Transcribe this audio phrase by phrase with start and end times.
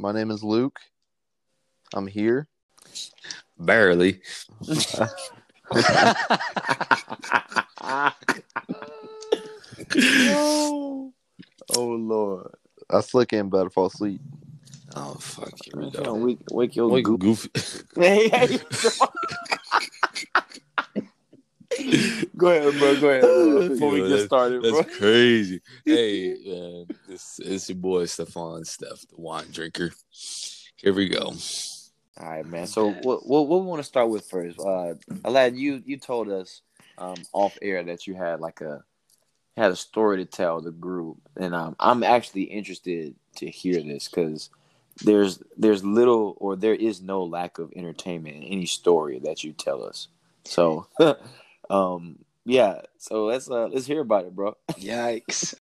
[0.00, 0.78] My name is Luke.
[1.92, 2.46] I'm here.
[3.58, 4.20] Barely.
[10.30, 11.12] oh,
[11.74, 12.52] Lord.
[12.88, 14.20] I still can't better fall asleep.
[14.96, 15.50] Oh fuck!
[15.62, 15.98] Here we Man, go.
[15.98, 17.20] come on, Wake, wake your Wait, goof.
[17.20, 17.50] goofy.
[22.36, 23.00] Go ahead, bro.
[23.00, 24.82] Go ahead bro, before we get started, bro.
[24.82, 25.60] That's crazy.
[25.84, 29.92] Hey, man, this it's your boy Stefan Steph, the wine drinker.
[30.76, 31.32] Here we go.
[32.20, 32.66] All right, man.
[32.66, 34.58] So what what, what we want to start with first?
[34.58, 36.62] Uh, Aladdin, you you told us
[36.98, 38.84] um off air that you had like a
[39.56, 44.08] had a story to tell the group, and um, I'm actually interested to hear this
[44.08, 44.50] because
[45.04, 49.52] there's there's little or there is no lack of entertainment in any story that you
[49.52, 50.08] tell us.
[50.44, 50.86] So,
[51.70, 52.82] um, yeah.
[52.98, 54.56] So let's uh let's hear about it, bro.
[54.72, 55.54] Yikes!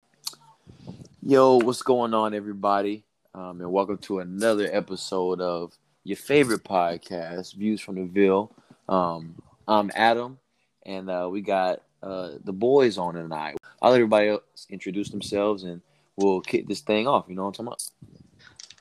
[1.21, 3.03] Yo, what's going on, everybody?
[3.33, 8.51] Um, and welcome to another episode of your favorite podcast, Views from the Ville.
[8.87, 9.35] Um,
[9.67, 10.39] I'm Adam,
[10.85, 13.57] and uh, we got uh, the boys on tonight.
[13.81, 15.81] I'll let everybody else introduce themselves, and
[16.15, 17.25] we'll kick this thing off.
[17.27, 17.83] You know what I'm talking about?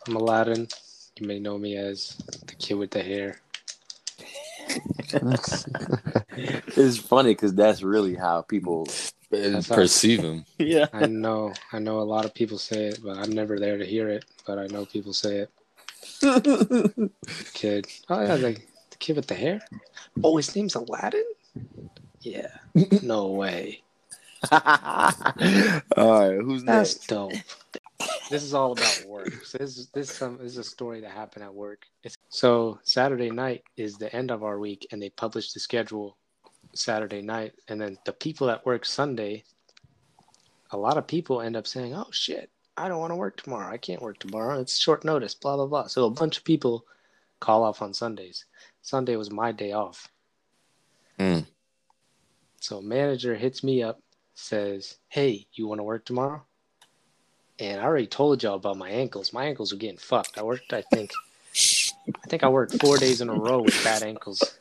[0.06, 0.69] I'm Aladdin.
[1.19, 3.41] You may know me as the kid with the hair.
[5.13, 5.65] About?
[6.77, 8.87] it's funny because that's really how people.
[9.31, 10.45] That's how- Perceive him.
[10.59, 10.87] Yeah.
[10.93, 13.85] I know, I know a lot of people say it, but I'm never there to
[13.85, 14.25] hear it.
[14.47, 15.51] But I know people say it.
[17.55, 17.87] Kid.
[18.09, 18.53] Oh yeah, the,
[18.91, 19.61] the kid with the hair.
[20.23, 21.25] Oh, his name's Aladdin.
[22.21, 22.49] Yeah.
[23.03, 23.83] No way.
[24.53, 24.61] All
[26.21, 27.09] right, who's That's next?
[27.09, 27.33] dope.
[28.29, 29.33] This is all about work.
[29.45, 31.87] So this is this some this is a story that happened at work.
[32.03, 36.17] It's, so Saturday night is the end of our week, and they publish the schedule
[36.75, 39.45] Saturday night, and then the people that work Sunday.
[40.73, 43.73] A lot of people end up saying, "Oh shit, I don't want to work tomorrow.
[43.73, 44.61] I can't work tomorrow.
[44.61, 45.87] It's short notice." Blah blah blah.
[45.87, 46.85] So a bunch of people
[47.39, 48.47] call off on Sundays.
[48.83, 50.09] Sunday was my day off.
[51.21, 51.47] Mm.
[52.61, 54.01] So manager hits me up,
[54.35, 56.45] says, "Hey, you want to work tomorrow?"
[57.58, 59.33] And I already told y'all about my ankles.
[59.33, 60.39] My ankles are getting fucked.
[60.39, 61.18] I worked, I think,
[62.22, 64.52] I think I worked four days in a row with bad ankles.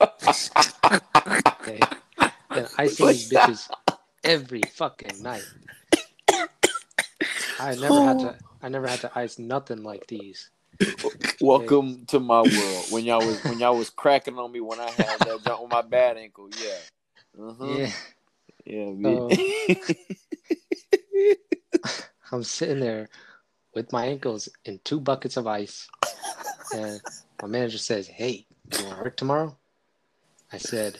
[1.61, 1.89] Okay.
[2.51, 3.69] And I see these bitches
[4.23, 5.50] every fucking night.
[7.59, 8.38] I never had to.
[8.61, 10.50] I never had to ice nothing like these.
[11.41, 12.85] Welcome to my world.
[12.89, 15.72] When y'all was when y'all was cracking on me when I had that jump with
[15.72, 16.50] my bad ankle.
[16.50, 16.79] Yeah.
[17.39, 17.66] Uh-huh.
[17.66, 17.91] Yeah.
[18.66, 18.91] Yeah.
[18.91, 19.29] man.
[22.31, 23.09] I'm sitting there
[23.74, 25.88] with my ankles in two buckets of ice,
[26.74, 27.02] and
[27.41, 29.56] my manager says, "Hey, you want to work tomorrow?"
[30.52, 31.00] I said,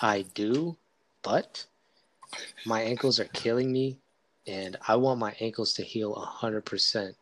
[0.00, 0.76] "I do,
[1.22, 1.66] but
[2.64, 3.98] my ankles are killing me,
[4.46, 7.16] and I want my ankles to heal hundred percent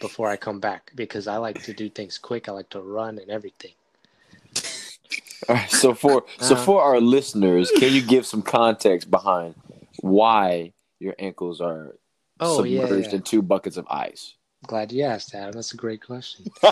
[0.00, 2.48] before I come back because I like to do things quick.
[2.48, 3.72] I like to run and everything."
[5.48, 6.64] All right, so for so Uh-huh.
[6.64, 9.54] for our listeners, can you give some context behind
[10.00, 11.96] why your ankles are
[12.40, 13.16] Oh yeah, submerged yeah.
[13.16, 14.34] in two buckets of ice?
[14.66, 15.52] glad you asked, Adam.
[15.52, 16.46] That's a great question.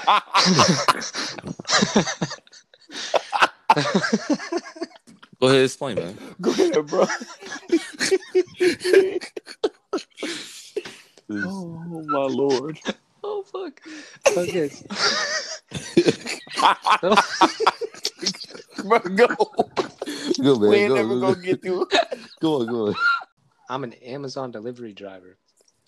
[5.40, 6.18] Go ahead, explain, man.
[6.40, 7.06] Go ahead, bro.
[11.30, 12.78] oh my lord.
[13.22, 13.80] oh fuck.
[14.36, 14.70] Okay.
[18.84, 19.26] bro, go.
[20.42, 20.70] Go, man.
[20.70, 21.86] We ain't go, never go, gonna get through.
[22.40, 22.94] Go on, go on.
[23.70, 25.38] I'm an Amazon delivery driver.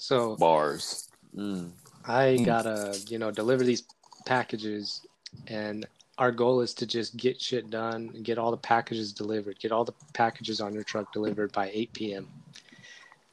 [0.00, 1.08] So Bars.
[1.36, 1.72] Mm.
[2.06, 3.84] I gotta, you know, deliver these
[4.24, 5.06] packages
[5.46, 5.86] and
[6.18, 9.72] our goal is to just get shit done and get all the packages delivered, get
[9.72, 12.28] all the packages on your truck delivered by 8 p.m.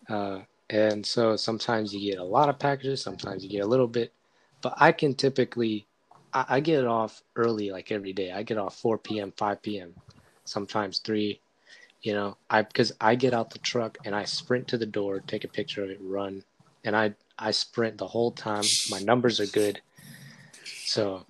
[0.09, 0.39] Uh,
[0.69, 4.13] and so sometimes you get a lot of packages, sometimes you get a little bit,
[4.61, 5.87] but I can typically,
[6.33, 8.31] I, I get off early like every day.
[8.31, 9.95] I get off 4 p.m., 5 p.m.,
[10.45, 11.39] sometimes 3,
[12.01, 15.19] you know, I because I get out the truck and I sprint to the door,
[15.19, 16.43] take a picture of it, run,
[16.87, 18.63] and I I sprint the whole time.
[18.89, 19.81] My numbers are good,
[20.63, 21.25] so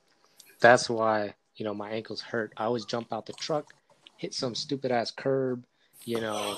[0.61, 2.53] that's why you know my ankles hurt.
[2.55, 3.73] I always jump out the truck,
[4.17, 5.65] hit some stupid ass curb,
[6.05, 6.57] you know,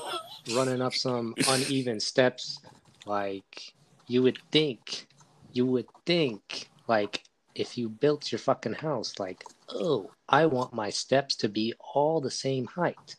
[0.53, 2.59] running up some uneven steps.
[3.05, 3.73] Like
[4.07, 5.07] you would think,
[5.53, 7.23] you would think, like
[7.55, 12.19] if you built your fucking house, like oh, I want my steps to be all
[12.19, 13.15] the same height.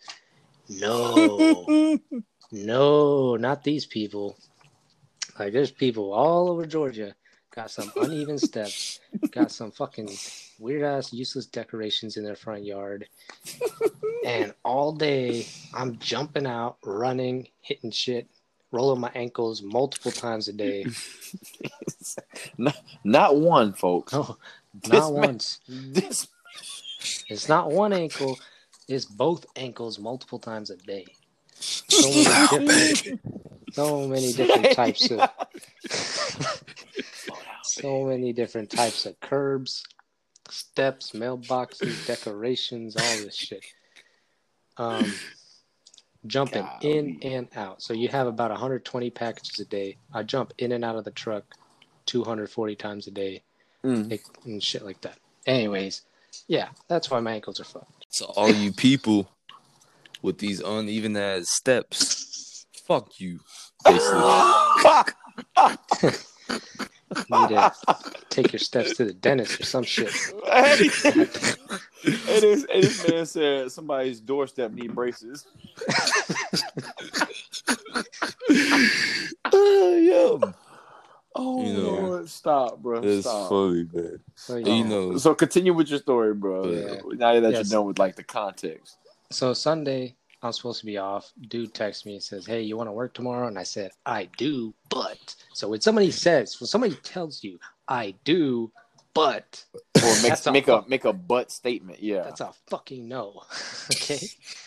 [0.69, 1.99] No,
[2.53, 4.37] no, not these people.
[5.41, 7.15] Like there's people all over Georgia
[7.57, 9.01] got some uneven steps,
[9.31, 10.11] got some fucking
[10.59, 13.07] weird ass useless decorations in their front yard.
[14.27, 18.29] and all day I'm jumping out, running, hitting shit,
[18.71, 20.85] rolling my ankles multiple times a day.
[22.59, 24.13] not, not one, folks.
[24.13, 24.37] No,
[24.75, 25.61] This not man- once.
[25.67, 26.29] This
[27.31, 28.39] It's not one ankle.
[28.89, 31.07] It's both ankles multiple times a day.
[31.61, 32.09] So
[32.63, 33.21] many different,
[33.75, 35.29] so many different types of,
[37.63, 39.85] so many different types of curbs,
[40.49, 43.65] steps, mailboxes, decorations, all this shit.
[44.77, 45.13] Um,
[46.27, 47.83] jumping in and out.
[47.83, 49.97] So you have about 120 packages a day.
[50.13, 51.45] I jump in and out of the truck
[52.07, 53.43] 240 times a day
[53.83, 54.21] Mm.
[54.45, 55.17] and shit like that.
[55.47, 56.03] Anyways,
[56.49, 58.07] yeah, that's why my ankles are fucked.
[58.11, 59.27] So all you people
[60.23, 63.41] with these uneven ass steps, fuck you.
[63.85, 64.21] Basically.
[67.29, 67.73] You need to
[68.29, 70.13] take your steps to the dentist or some shit.
[70.47, 70.89] Hey,
[72.05, 75.45] hey, this, man said somebody's doorstep need braces.
[78.49, 80.39] yeah.
[81.37, 83.01] Oh You know, Lord, stop, bro.
[83.01, 83.49] That's stop.
[83.49, 84.21] funny, man.
[84.35, 86.67] So, You know, So continue with your story, bro.
[86.71, 87.01] Yeah.
[87.17, 87.71] Now that Yes.
[87.71, 88.97] you're done with like the context.
[89.31, 91.33] So Sunday, I'm supposed to be off.
[91.49, 94.29] Dude texts me and says, "Hey, you want to work tomorrow?" And I said, "I
[94.37, 98.73] do, but." So when somebody says, when somebody tells you, "I do,
[99.15, 99.65] but,"
[100.03, 102.03] Or make a make a make a butt statement.
[102.03, 102.23] Yeah.
[102.23, 103.43] that's a fucking no.
[103.93, 104.19] okay.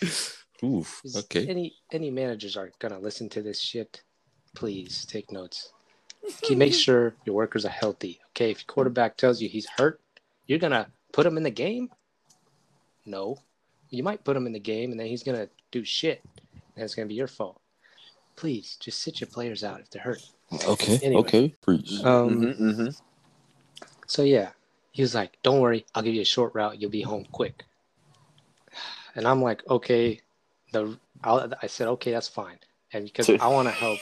[0.63, 1.01] oof.
[1.15, 1.47] Okay.
[1.47, 4.03] Any any managers are gonna listen to this shit?
[4.55, 5.73] Please take notes.
[6.43, 8.21] Okay, make sure your workers are healthy.
[8.29, 9.99] Okay, if your quarterback tells you he's hurt,
[10.45, 11.89] you're gonna put him in the game.
[13.05, 13.39] No,
[13.93, 16.23] you might put him in the game, and then he's gonna do shit,
[16.75, 17.61] and it's gonna be your fault.
[18.35, 20.21] Please, just sit your players out if they're hurt.
[20.67, 20.99] Okay.
[21.03, 21.21] Anyway.
[21.21, 21.55] Okay.
[21.61, 22.03] Preach.
[22.03, 22.87] Um, hmm hmm
[24.07, 24.49] So yeah,
[24.91, 26.81] he was like, "Don't worry, I'll give you a short route.
[26.81, 27.63] You'll be home quick."
[29.15, 30.21] And I'm like, "Okay."
[30.71, 32.59] The I'll, I said, "Okay, that's fine."
[32.93, 33.99] And because I want to help,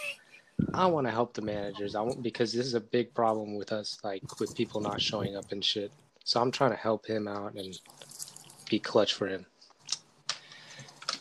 [0.74, 1.96] I want to help the managers.
[1.96, 5.36] I want because this is a big problem with us, like with people not showing
[5.36, 5.92] up and shit.
[6.24, 7.78] So I'm trying to help him out and
[8.70, 9.46] be clutch for him.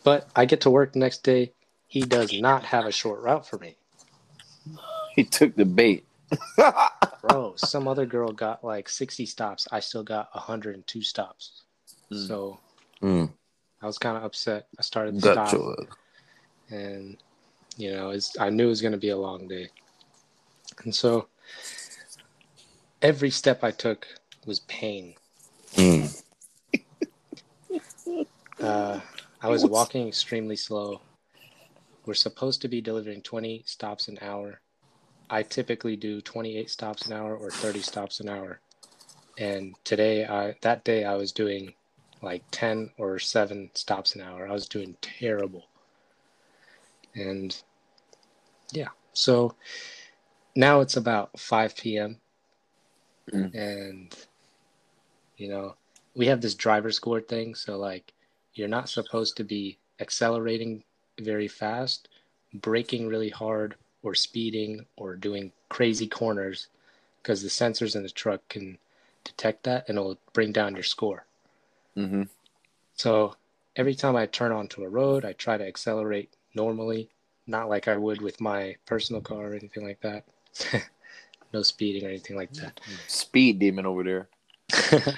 [0.05, 1.53] But I get to work the next day.
[1.87, 3.77] He does not have a short route for me.
[5.15, 6.07] He took the bait.
[7.23, 11.63] bro some other girl got like 60 stops i still got 102 stops
[12.11, 12.27] Mm.
[12.29, 12.61] so
[13.03, 13.31] Mm.
[13.83, 15.77] i was kind of upset i started to stop your
[16.71, 17.17] and
[17.77, 19.69] you know it's, i knew it was going to be a long day
[20.85, 21.27] and so
[23.03, 24.07] every step i took
[24.47, 25.15] was pain
[25.75, 26.23] Mm.
[28.61, 29.01] uh,
[29.43, 31.01] i was walking extremely slow.
[32.07, 34.61] We're supposed to be delivering 20 stops an hour.
[35.29, 38.61] I typically do 28 stops an hour or 30 stops an hour.
[39.39, 41.75] And today i that day i was doing
[42.23, 44.49] like 10 or 7 stops an hour.
[44.49, 45.67] I was doing terrible.
[47.15, 47.61] And
[48.73, 49.55] yeah so
[50.55, 52.21] now it's about 5 p.m
[53.33, 53.55] Mm.
[53.55, 54.17] and
[55.37, 55.77] you know
[56.15, 57.55] we have this driver score thing.
[57.55, 58.13] So like
[58.55, 60.83] you're not supposed to be accelerating
[61.21, 62.09] very fast
[62.55, 66.69] braking really hard or speeding or doing crazy corners
[67.23, 68.79] because the sensors in the truck can
[69.25, 71.25] detect that and it'll bring down your score
[71.95, 72.23] hmm
[73.01, 73.35] so
[73.77, 77.09] every time I turn onto a road, I try to accelerate normally,
[77.47, 80.25] not like I would with my personal car or anything like that.
[81.55, 82.79] no speeding or anything like that.
[83.07, 84.29] Speed demon over there.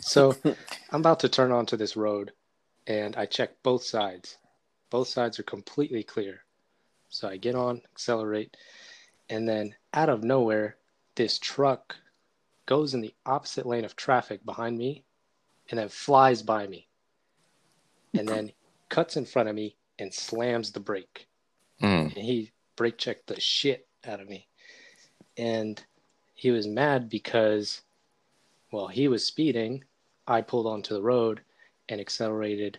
[0.00, 2.32] so I'm about to turn onto this road
[2.86, 4.38] and I check both sides.
[4.90, 6.40] Both sides are completely clear.
[7.08, 8.56] So I get on, accelerate,
[9.28, 10.76] and then out of nowhere,
[11.14, 11.96] this truck
[12.66, 15.04] goes in the opposite lane of traffic behind me
[15.70, 16.88] and then flies by me.
[18.14, 18.52] And then
[18.88, 21.28] cuts in front of me and slams the brake
[21.80, 22.14] Mm.
[22.14, 24.46] and he brake checked the shit out of me.
[25.36, 25.82] And
[26.34, 27.82] he was mad because,
[28.70, 29.84] well, he was speeding.
[30.26, 31.40] I pulled onto the road
[31.88, 32.78] and accelerated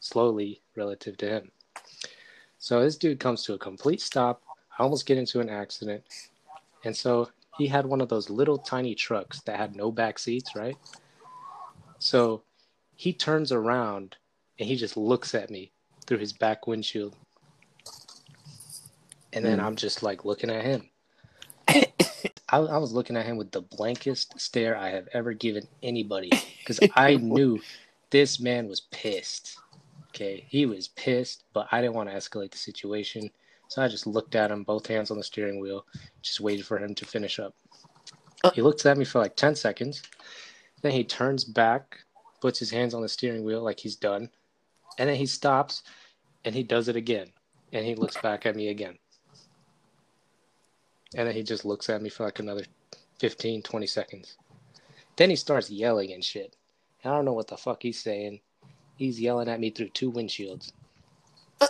[0.00, 1.50] slowly relative to him.
[2.58, 4.42] So this dude comes to a complete stop.
[4.78, 6.02] I almost get into an accident.
[6.84, 10.54] And so he had one of those little tiny trucks that had no back seats,
[10.54, 10.78] right?
[11.98, 12.42] So
[12.96, 14.16] he turns around
[14.58, 15.72] and he just looks at me
[16.06, 17.16] through his back windshield.
[19.32, 19.66] And then Hmm.
[19.66, 20.90] I'm just like looking at him.
[21.68, 26.30] I, I was looking at him with the blankest stare I have ever given anybody
[26.58, 27.60] because I knew
[28.14, 29.58] this man was pissed.
[30.10, 33.28] Okay, he was pissed, but I didn't want to escalate the situation.
[33.66, 35.84] So I just looked at him, both hands on the steering wheel,
[36.22, 37.56] just waited for him to finish up.
[38.44, 38.52] Uh.
[38.52, 40.00] He looks at me for like 10 seconds.
[40.80, 42.04] Then he turns back,
[42.40, 44.30] puts his hands on the steering wheel like he's done.
[44.96, 45.82] And then he stops
[46.44, 47.32] and he does it again.
[47.72, 48.96] And he looks back at me again.
[51.16, 52.64] And then he just looks at me for like another
[53.18, 54.36] 15, 20 seconds.
[55.16, 56.54] Then he starts yelling and shit.
[57.04, 58.40] I don't know what the fuck he's saying.
[58.96, 60.72] He's yelling at me through two windshields.
[61.60, 61.68] I'm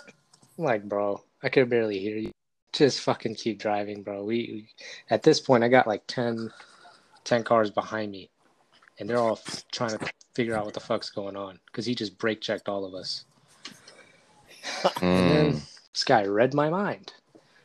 [0.59, 2.33] like, bro, I could barely hear you.
[2.73, 4.25] Just fucking keep driving, bro.
[4.25, 4.69] We, we
[5.11, 6.51] at this point, I got like 10,
[7.25, 8.31] 10 cars behind me,
[8.99, 11.95] and they're all f- trying to figure out what the fuck's going on because he
[11.95, 13.25] just brake checked all of us.
[15.01, 15.59] And then hmm.
[15.93, 17.13] this guy read my mind.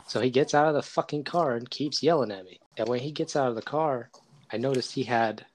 [0.08, 2.60] So he gets out of the fucking car and keeps yelling at me.
[2.78, 4.10] And when he gets out of the car,
[4.52, 5.46] I noticed he had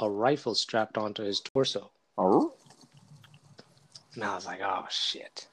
[0.00, 1.90] a rifle strapped onto his torso.
[2.16, 2.52] Oh,
[4.14, 5.46] And I was like, oh shit.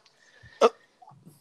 [0.62, 0.72] Oh.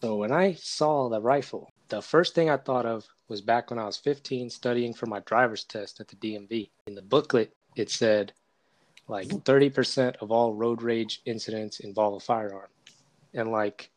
[0.00, 3.78] So when I saw the rifle, the first thing I thought of was back when
[3.78, 6.70] I was 15 studying for my driver's test at the DMV.
[6.87, 8.32] In the booklet, it said
[9.08, 12.68] like 30% of all road rage incidents involve a firearm.
[13.32, 13.90] And like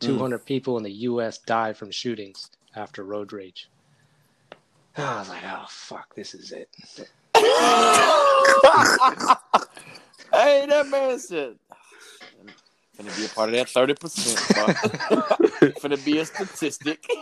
[0.00, 0.08] hmm.
[0.08, 3.70] 200 people in the US die from shootings after road rage.
[4.96, 6.68] I was like, oh fuck, this is it.
[10.32, 11.58] Hey, that man said,
[12.98, 14.40] "I'm gonna be a part of that thirty percent.
[15.82, 17.04] Gonna be a statistic."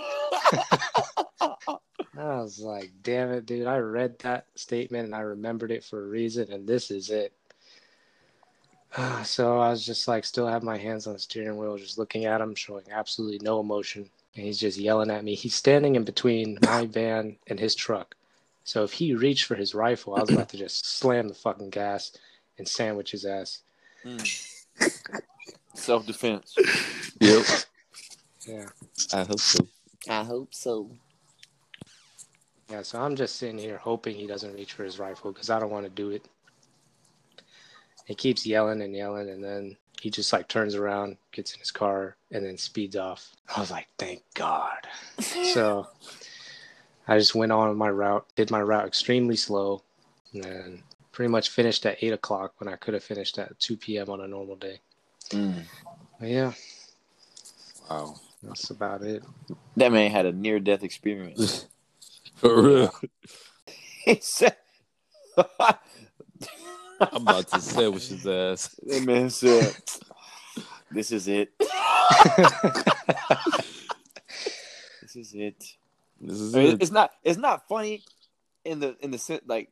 [2.19, 3.67] I was like, damn it, dude.
[3.67, 7.33] I read that statement and I remembered it for a reason, and this is it.
[9.25, 12.27] So I was just like, still have my hands on the steering wheel, just looking
[12.27, 14.11] at him, showing absolutely no emotion.
[14.37, 15.35] And he's just yelling at me.
[15.35, 18.15] He's standing in between my van and his truck.
[18.65, 21.71] So if he reached for his rifle, I was about to just slam the fucking
[21.71, 22.13] gas
[22.59, 23.63] and sandwich his ass.
[24.05, 24.91] Mm.
[25.75, 26.55] Self defense.
[27.21, 27.45] Yep.
[28.47, 28.67] Yeah.
[29.13, 29.67] I hope so.
[30.09, 30.91] I hope so.
[32.71, 35.59] Yeah, so I'm just sitting here hoping he doesn't reach for his rifle because I
[35.59, 36.27] don't want to do it.
[38.07, 41.71] He keeps yelling and yelling, and then he just like turns around, gets in his
[41.71, 43.37] car, and then speeds off.
[43.55, 44.89] I was like, thank God.
[45.21, 45.87] so
[47.09, 49.83] I just went on my route, did my route extremely slow,
[50.33, 54.09] and pretty much finished at 8 o'clock when I could have finished at 2 p.m.
[54.11, 54.81] on a normal day.
[55.31, 55.65] Mm.
[56.21, 56.53] But yeah,
[57.91, 58.15] Wow.
[58.43, 59.23] that's about it.
[59.77, 61.67] That man had a near death experience.
[62.37, 62.95] For real.
[64.05, 64.57] he said,
[65.39, 65.77] I'm
[67.23, 68.75] about to sandwich his ass.
[68.85, 69.75] That man said,
[70.91, 71.53] "This is it.
[75.01, 75.65] this is it."
[76.23, 76.83] This is I mean, it.
[76.83, 77.11] it's not.
[77.25, 78.03] It's not funny
[78.65, 79.71] in the in the sense like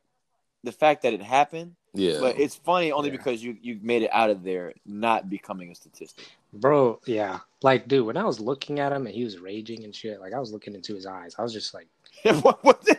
[0.65, 2.19] the fact that it happened, Yeah.
[2.21, 3.17] but it's funny only Yeah.
[3.17, 6.27] because you you made it out of there not becoming a statistic.
[6.53, 7.39] Bro, yeah.
[7.63, 10.33] Like, dude, when I was looking at him and he was raging and shit, like,
[10.35, 11.35] I was looking into his eyes.
[11.39, 11.87] I was just like,
[12.43, 12.99] what was it?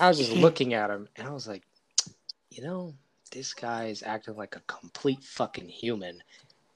[0.00, 1.62] I was just looking at him and I was like,
[2.50, 2.92] you know,
[3.30, 6.20] this guy is acting like a complete fucking human.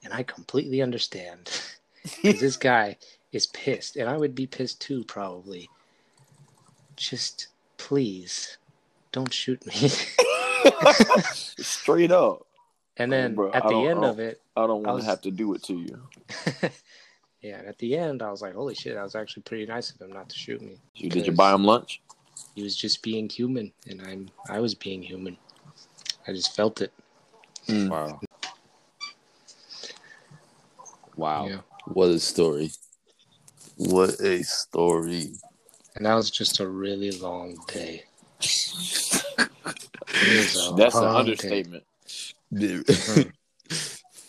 [0.04, 1.50] And I completely understand.
[2.23, 2.97] 'Cause this guy
[3.33, 3.97] is pissed.
[3.97, 5.68] And I would be pissed too, probably.
[6.97, 8.59] Just please
[9.13, 9.73] don't shoot me.
[11.33, 12.47] Straight up,
[12.97, 15.11] and then bro, at I the end of it, I don't I want was- to
[15.11, 16.01] have to do it to you.
[17.43, 20.01] yeah, at the end, I was like, holy shit, that was actually pretty nice of
[20.01, 20.79] him not to shoot me.
[20.95, 22.01] You did you buy him lunch?
[22.55, 25.37] he was just being human and i'm i was being human
[26.27, 26.93] i just felt it
[27.69, 27.89] mm.
[27.89, 28.21] Wow.
[31.17, 31.47] Wow.
[31.47, 31.61] Yeah.
[31.87, 32.73] What a story.
[33.77, 35.35] What a story.
[35.95, 38.05] And that was just a really long day
[39.37, 41.85] a That's an long understatement.
[42.53, 42.85] Dude.
[42.89, 43.23] Hmm.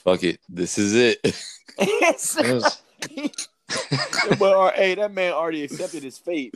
[0.03, 0.39] Fuck it.
[0.49, 1.21] This is it.
[1.23, 1.33] day.
[1.79, 2.81] it was
[4.39, 6.53] but hey, that man already accepted his fate.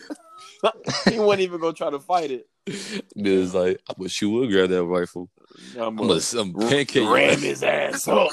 [1.09, 2.47] he wasn't even gonna try to fight it.
[2.65, 5.29] It's like, I wish you would grab that rifle.
[5.75, 8.31] I'm I'm gonna gonna I'm pancake ram his ass up.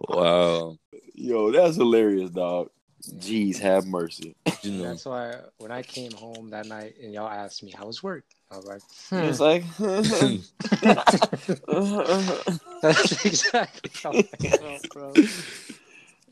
[0.00, 0.76] Wow.
[1.14, 2.68] Yo, that's hilarious, dog.
[3.02, 4.34] Jeez, have mercy.
[4.62, 7.86] You know, that's why when i came home that night and y'all asked me how
[7.86, 9.44] was work i was like It's hmm.
[9.44, 9.62] like,
[12.82, 15.12] that's exactly how i felt bro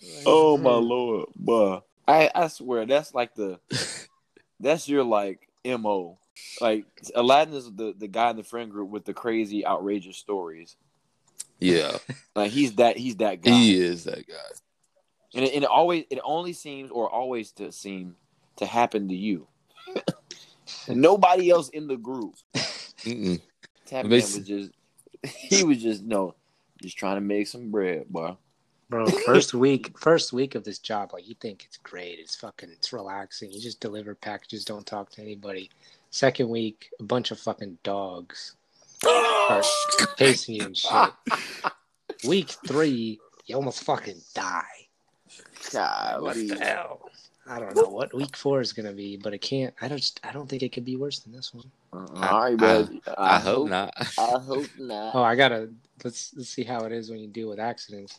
[0.06, 0.85] Like, oh my hmm.
[0.85, 1.80] lord, boy.
[2.06, 3.58] I I swear that's like the
[4.61, 6.18] that's your like mo.
[6.61, 10.76] Like Aladdin is the the guy in the friend group with the crazy outrageous stories.
[11.58, 11.99] yeah,
[12.35, 13.50] Like he's that he's that guy.
[13.50, 14.35] he is that guy.
[15.35, 18.16] And it, and it always it only seems or always to seem
[18.56, 19.47] to happen to you.
[20.88, 22.35] Nobody else in the group.
[22.54, 22.64] Tap
[23.04, 23.40] It
[23.92, 24.71] Man makes- was just
[25.25, 26.35] he was just no,
[26.83, 28.37] just trying to make some bread, boy.
[28.88, 32.71] Bro, first week, first week of this job, like you think it's great, it's fucking,
[32.71, 33.50] it's relaxing.
[33.50, 35.71] You just deliver packages, don't talk to anybody.
[36.11, 38.54] Second week, a bunch of fucking dogs
[38.99, 39.64] start
[40.16, 41.11] chasing you and shit.
[42.26, 44.62] Week three, you almost fucking die.
[45.75, 47.11] What the hell?
[47.49, 49.73] I don't know what week four is gonna be, but it can't.
[49.80, 50.20] I don't.
[50.25, 51.64] I don't think it could be worse than this one.
[51.92, 53.00] Uh, I- all right, man.
[53.16, 53.94] I, hope not.
[54.18, 55.14] I hope not.
[55.14, 55.70] Oh, I gotta
[56.02, 58.18] let's let's see how it is when you deal with accidents.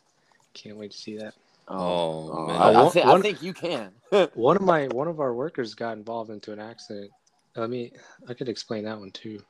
[0.53, 1.33] Can't wait to see that.
[1.67, 2.55] Oh, man.
[2.55, 3.91] I, I, One- think, I think you can.
[4.33, 7.11] One of my one of our workers got involved into an accident.
[7.57, 7.91] Let me.
[8.29, 9.41] I could explain that one too.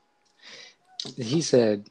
[1.18, 1.86] He said,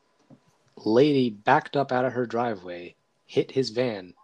[0.85, 2.97] "Lady backed up out of her driveway,
[3.27, 4.15] hit his van,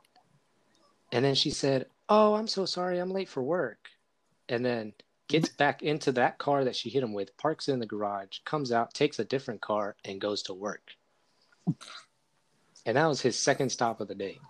[1.12, 3.88] and then she said, "Oh, I'm so sorry, I'm late for work,"
[4.48, 4.94] and then
[5.28, 5.56] gets mm-hmm.
[5.58, 8.72] back into that car that she hit him with, parks it in the garage, comes
[8.72, 10.90] out, takes a different car, and goes to work.
[12.84, 14.40] And that was his second stop of the day.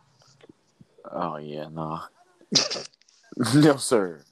[1.11, 2.05] oh yeah, nah.
[3.55, 4.23] no, sir.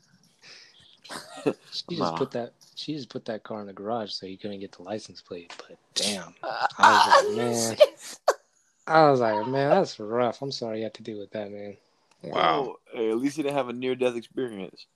[1.44, 2.16] She just Nah.
[2.16, 4.82] put that she just put that car in the garage so he couldn't get the
[4.82, 5.52] license plate.
[5.58, 7.96] But damn, I I was like, man,
[8.86, 10.40] I was like, man, that's rough.
[10.42, 11.76] I'm sorry you had to deal with that, man.
[12.22, 12.76] Wow.
[12.92, 14.86] Hey, at least you didn't have a near death experience.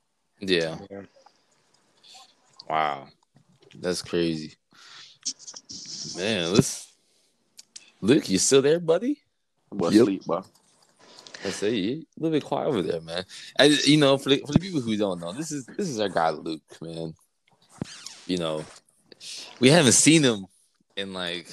[0.40, 0.78] Yeah.
[0.90, 1.02] Yeah.
[2.68, 3.08] Wow.
[3.74, 4.54] That's crazy.
[6.16, 6.92] Man, let's
[8.00, 9.22] Luke, you still there, buddy?
[9.72, 10.04] Well, Yep.
[10.04, 10.44] sleep, bro.
[11.44, 13.24] I say you a little bit quiet over there, man.
[13.58, 16.00] And you know, for the for the people who don't know, this is this is
[16.00, 17.14] our guy Luke, man.
[18.26, 18.64] You know,
[19.60, 20.46] we haven't seen him
[20.96, 21.48] in like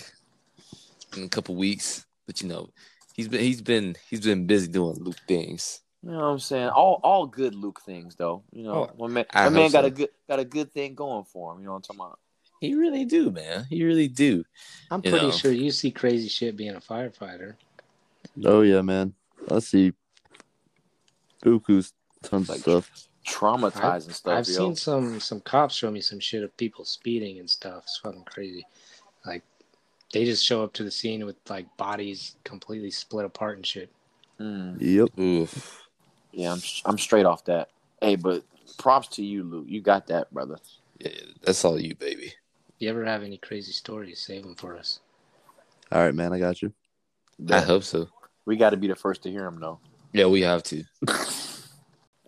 [1.17, 2.69] in a couple weeks, but you know,
[3.15, 5.81] he's been he's been he's been busy doing Luke things.
[6.03, 6.69] You know what I'm saying?
[6.69, 8.43] All all good Luke things though.
[8.51, 9.87] You know, Oh, my man, I my man hope got so.
[9.87, 11.59] a good got a good thing going for him.
[11.59, 12.19] You know what I'm talking about?
[12.59, 13.65] He really do, man.
[13.69, 14.43] He really do.
[14.91, 15.31] I'm You pretty know.
[15.31, 17.55] sure you see crazy shit being a firefighter.
[18.43, 19.13] Oh yeah, man.
[19.49, 19.93] I see.
[21.43, 23.07] Buku's tons Like, of stuff.
[23.27, 24.53] Traumatizing stuff, I've yo.
[24.53, 27.83] seen some some cops show me some shit of people speeding and stuff.
[27.83, 28.65] It's fucking crazy.
[29.25, 29.43] Like
[30.13, 33.89] they just show up to the scene with like bodies completely split apart and shit.
[34.39, 35.19] Mm, Yep.
[35.19, 35.87] Oof.
[36.31, 37.69] yeah, I'm I'm straight off that.
[38.01, 38.43] Hey, but
[38.77, 39.65] props to you, Luke.
[39.67, 40.57] You got that, brother.
[40.99, 41.11] Yeah,
[41.43, 42.33] that's all you, baby.
[42.79, 44.19] You ever have any crazy stories?
[44.19, 44.99] Save them for us.
[45.91, 46.33] All right, man.
[46.33, 46.73] I got you.
[47.49, 48.07] I hope so.
[48.45, 49.79] we got to be the first to hear them, though.
[50.13, 50.83] Yeah, we have to.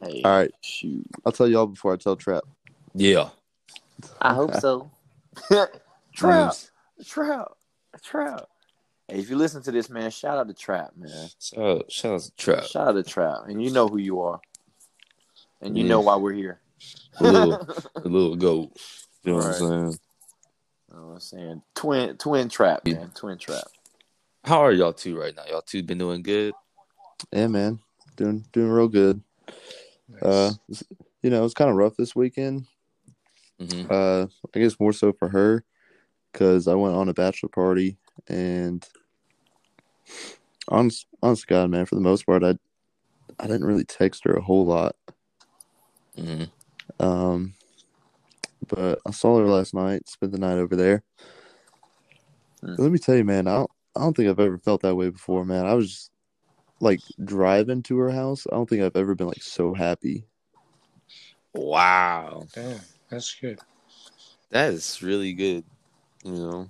[0.01, 0.51] Hey, All right.
[0.61, 1.05] shoot.
[1.25, 2.43] I'll tell y'all before I tell Trap.
[2.93, 3.29] Yeah.
[4.21, 4.91] I hope so.
[6.13, 6.53] Trap,
[7.05, 7.47] trap,
[8.01, 8.47] trap.
[9.07, 11.27] Hey, if you listen to this, man, shout out to Trap, man.
[11.39, 12.63] So shout out to Trap.
[12.63, 14.39] Shout out to Trap, and you know who you are,
[15.61, 15.89] and you Yeah.
[15.89, 16.61] know why we're here.
[17.19, 17.53] A little,
[17.95, 18.77] a little goat.
[19.23, 19.99] You know what I'm saying?
[20.91, 23.67] You know what I'm saying twin, twin Trap, man, twin Trap.
[24.43, 25.43] How are y'all two right now?
[25.49, 26.53] Y'all two been doing good?
[27.31, 27.79] Yeah, man.
[28.15, 29.21] Doing doing real good.
[30.21, 30.51] Uh,
[31.21, 32.65] you know, it's kind of rough this weekend.
[33.59, 35.63] hmm Uh, I guess more so for her
[36.33, 38.85] because I went on a bachelor party and
[40.67, 42.55] honest, honest to God, man, for the most part, I
[43.39, 44.95] I didn't really text her a whole lot.
[46.17, 46.43] hmm
[46.99, 47.53] Um,
[48.67, 51.03] but I saw her last night, spent the night over there.
[52.61, 52.75] Hmm.
[52.77, 55.09] Let me tell you, man, I don't, I don't think I've ever felt that way
[55.09, 55.65] before, man.
[55.65, 56.11] I was just
[56.79, 58.45] like driving to her house.
[58.51, 60.25] I don't think I've ever been like so happy.
[61.53, 63.59] Wow, Damn, that's good.
[64.49, 65.63] that is really good.
[66.23, 66.69] You know.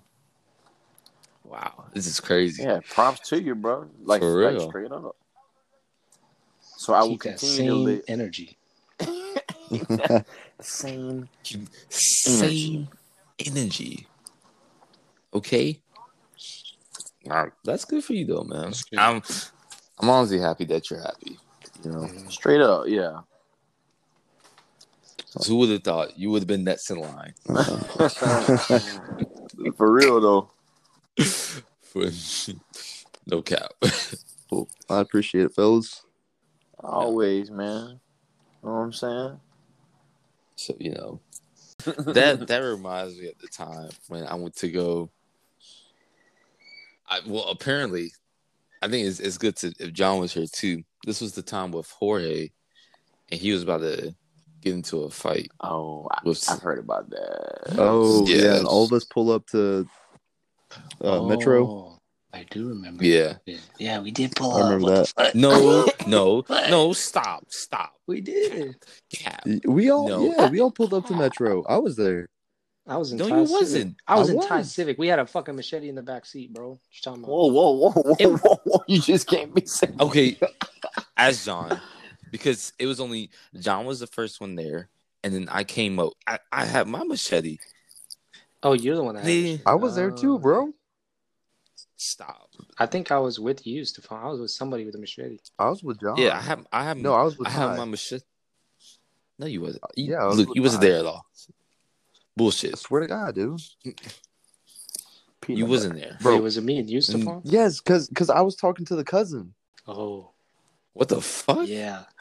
[1.44, 2.64] Wow, this is crazy.
[2.64, 3.88] Yeah, props to you, bro.
[4.04, 5.16] Like, For like straight up.
[6.78, 8.04] So I will Keep that continue same to live.
[8.08, 8.58] energy.
[10.62, 11.30] Same.
[11.90, 12.88] Same
[13.40, 14.08] energy.
[15.34, 15.80] Okay.
[17.26, 18.74] Wow, that's good for you though, man.
[18.98, 19.22] I'm,
[20.00, 21.38] I'm honestly happy that you're happy.
[21.84, 22.32] You know, mm.
[22.32, 23.22] Straight up, yeah.
[25.34, 27.34] 'Cause who would have thought you would have been next in line
[29.76, 30.50] For real though.
[31.82, 32.06] for
[33.28, 33.72] no cap.
[34.50, 36.04] Well, I appreciate it, fellas.
[36.80, 38.00] Always, man.
[38.62, 39.40] You Know what I'm saying?
[40.56, 41.20] So you know
[41.86, 45.10] that that reminds me of the time when I went to go.
[47.08, 48.12] I well apparently,
[48.82, 50.84] I think it's it's good to if John was here too.
[51.06, 52.50] This was the time with Jorge,
[53.32, 54.16] and he was about to
[54.64, 56.44] get into a fight Oh, I, with.
[56.50, 57.76] I've heard about that.
[57.78, 58.56] Oh yeah, Yeah.
[58.58, 59.88] and all of us pull up to
[61.02, 61.66] uh, Metro.
[61.68, 62.00] Oh,
[62.34, 63.06] I do remember.
[63.06, 63.36] Yeah.
[63.46, 63.60] that.
[63.78, 64.64] Yeah, we did pull I up.
[64.66, 65.36] remember What that.
[65.36, 66.94] No, no, no!
[66.94, 67.46] Stop!
[67.50, 67.94] Stop!
[68.08, 68.76] We did.
[69.14, 69.46] Cap!
[69.66, 70.26] We all No.
[70.36, 71.64] yeah, we all pulled up to Metro.
[71.66, 72.30] I was there.
[72.88, 73.18] I was in.
[73.20, 73.62] No, Ty you Civic.
[73.62, 73.96] wasn't.
[74.08, 74.62] I was I in Ty.
[74.64, 74.98] Civic.
[74.98, 76.70] We had a fucking machete in the back seat, bro.
[76.72, 77.32] What you talking about?
[77.32, 78.84] Whoa, whoa, whoa, whoa, It- whoa, whoa!
[78.88, 79.96] You just can't be saying.
[80.02, 80.38] Okay,
[81.18, 81.80] as John,
[82.34, 84.90] because it was only John was the first one there,
[85.24, 86.14] and then I came up.
[86.28, 87.60] I, I had my machete.
[88.64, 89.22] Oh, you're the one that.
[89.22, 89.64] had The- machete.
[89.66, 90.74] I was there too, bro.
[91.96, 92.50] Stop.
[92.78, 94.24] I think I was with you, Stefan.
[94.24, 95.38] I was with somebody with a machete.
[95.58, 96.18] I was with John.
[96.18, 96.68] Yeah, I have.
[96.74, 96.98] I have.
[96.98, 97.78] no, I was with I have Ty.
[97.78, 98.26] my machete.
[99.40, 99.84] No, you wasn't.
[99.96, 101.26] You, Yeah, I was Luke, you wasn't there at all.
[101.26, 101.54] I
[102.36, 102.78] Bullshit.
[102.78, 103.62] swear to God, dude.
[105.42, 105.68] Peanut You butter.
[105.70, 106.18] wasn't there.
[106.22, 106.36] Bro.
[106.36, 107.42] Wait, was it me and you, Stefan?
[107.46, 109.54] Yes, cause cause I was talking to the cousin.
[109.88, 110.32] Oh,
[110.94, 111.68] What the fuck?
[111.68, 112.04] yeah.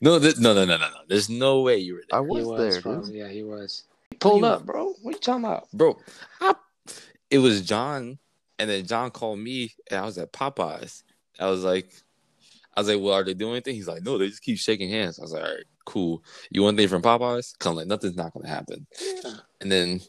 [0.00, 0.96] No, th- no, no, no, no, no.
[1.08, 3.14] There's no way you were there, I He was, was, there, dude.
[3.14, 3.84] Yeah, he was.
[4.10, 4.92] He pulled you- up, bro.
[5.02, 5.68] What you talking about?
[5.72, 5.96] bro.
[6.40, 6.54] I,
[7.30, 8.18] it was John,
[8.58, 11.02] and then John called me, and I was at Popeyes.
[11.38, 11.92] I was like,
[12.76, 13.74] I was like, well, are they doing anything?
[13.76, 15.18] He's like, no, they just keep shaking hands.
[15.18, 16.22] I was like, all right, cool.
[16.50, 17.56] You want anything from Popeyes?
[17.58, 18.86] Come like nothing's not gonna happen.
[19.60, 20.00] And then,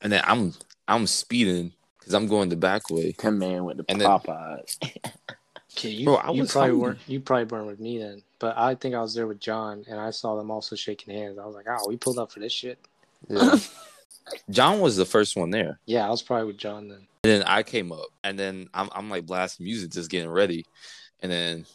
[0.00, 0.54] and then I'm
[0.88, 3.14] I'm speeding because I'm going the back way.
[3.18, 4.78] That man went to And then- Popeyes.
[5.78, 6.82] Okay, you, Bro, I you was probably hungry.
[6.82, 6.98] weren't.
[7.06, 8.22] You probably weren't with me then.
[8.40, 11.38] But I think I was there with John, and I saw them also shaking hands.
[11.38, 12.78] I was like, "Oh, we pulled up for this shit."
[13.28, 13.56] Yeah.
[14.50, 15.78] John was the first one there.
[15.86, 17.06] Yeah, I was probably with John then.
[17.24, 20.66] And then I came up, and then I'm I'm like blasting music, just getting ready,
[21.22, 21.66] and then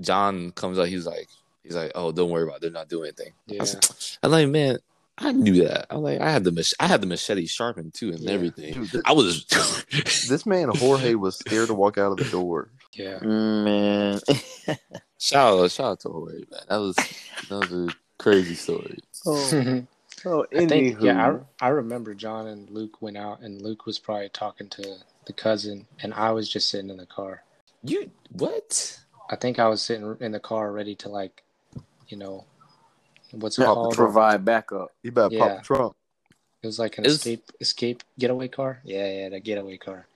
[0.00, 0.88] John comes out.
[0.88, 1.28] He's like,
[1.62, 2.62] he's like, oh, don't worry about, it.
[2.62, 3.32] they're not doing anything.
[3.50, 4.78] I Yeah, was, I'm like, man,
[5.18, 5.86] I knew that.
[5.90, 8.32] I'm like, I had the mach- I had the machete sharpened too, and Yeah.
[8.32, 8.74] everything.
[8.74, 9.44] Dude, this, I was.
[10.28, 12.70] this man Jorge was scared to walk out of the door.
[12.94, 13.18] Yeah.
[13.20, 14.20] man.
[15.18, 16.60] shout out, shout out to Jorge, man.
[16.68, 18.98] That was that was a crazy story.
[19.26, 19.82] oh,
[20.26, 21.02] oh I think anywho.
[21.02, 24.96] yeah, I I remember John and Luke went out, and Luke was probably talking to
[25.26, 27.42] the cousin, and I was just sitting in the car.
[27.82, 29.00] You what?
[29.30, 31.42] I think I was sitting in the car ready to like,
[32.08, 32.44] you know,
[33.32, 33.94] what's it Help called?
[33.94, 34.92] provide backup.
[35.02, 35.48] You better Yeah.
[35.48, 35.94] pop the trunk.
[36.62, 38.80] It was like an It's- escape escape getaway car.
[38.84, 40.06] Yeah, yeah, the getaway car.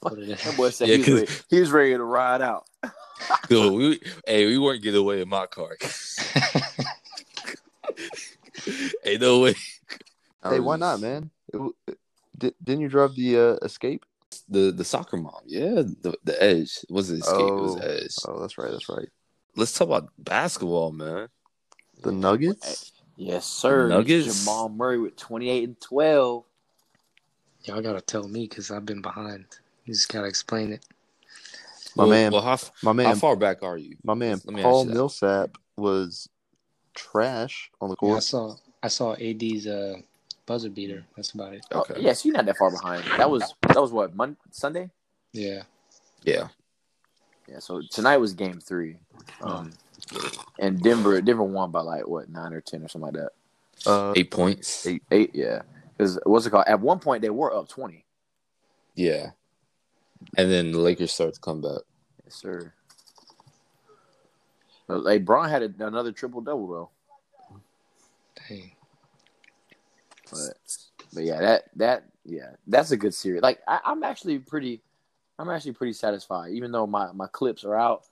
[0.00, 0.42] What it is.
[0.44, 2.64] That boy said Yeah, he, was 'cause- ready, he was ready to ride out.
[3.50, 5.76] Yo, we, hey, we weren't getting away in my car.
[9.04, 9.54] hey, no way.
[10.42, 11.30] Hey, why was- not, man?
[11.52, 11.74] It w-
[12.38, 14.06] didn't you drive the uh, Escape?
[14.48, 17.80] The the soccer mom, yeah, the the edge it wasn't escape, it was Oh.
[17.80, 18.14] edge.
[18.26, 18.70] Oh, that's right.
[18.70, 19.08] That's right.
[19.54, 21.28] Let's talk about basketball, man.
[22.02, 22.90] The Nuggets.
[23.16, 23.88] Yes, sir.
[23.88, 24.40] Nuggets?
[24.40, 26.44] Jamal Murray with 28 and 12.
[27.64, 29.44] Y'all gotta tell me because I've been behind.
[29.84, 30.84] You just gotta explain it.
[31.96, 33.96] My well, man- well, how, My how far back are you?
[34.04, 34.84] my man, Let me Paul.
[34.84, 36.28] Millsap was
[36.94, 38.22] trash on the Yeah, I court.
[38.22, 39.96] saw I saw AD's uh,
[40.46, 41.04] buzzer beater.
[41.16, 41.66] That's about it.
[41.72, 42.00] Oh, Okay.
[42.00, 43.04] yes, you're not that far behind.
[43.18, 44.90] That was that was what Monday, Sunday.
[45.32, 45.62] Yeah.
[46.22, 46.48] Yeah,
[47.48, 47.58] Yeah.
[47.60, 48.96] So tonight was Game Three,
[49.42, 49.72] um,
[50.58, 53.30] and Denver Denver won by like what nine or ten or something like that.
[53.90, 54.86] Uh, eight points.
[54.86, 55.02] Eight.
[55.10, 55.62] Eight, yeah.
[56.00, 56.64] Because what's it called?
[56.66, 58.06] At one point they were up 20.
[58.94, 59.32] Yeah,
[60.38, 61.82] and then the Lakers start to come back.
[62.24, 62.72] Yes, sir.
[64.88, 66.90] But like Bron had a, another triple double though.
[68.48, 68.72] Dang.
[70.30, 70.54] But
[71.12, 73.42] but yeah, that that yeah, that's a good series.
[73.42, 74.80] Like I, I'm actually pretty,
[75.38, 76.52] I'm actually pretty satisfied.
[76.52, 78.04] Even though my my clips are out,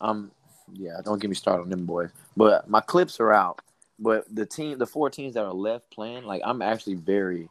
[0.00, 0.30] um,
[0.72, 2.08] yeah, don't get me started on them boys.
[2.34, 3.60] But my clips are out.
[3.98, 7.48] But the team, the four teams that are left playing, like I'm actually very,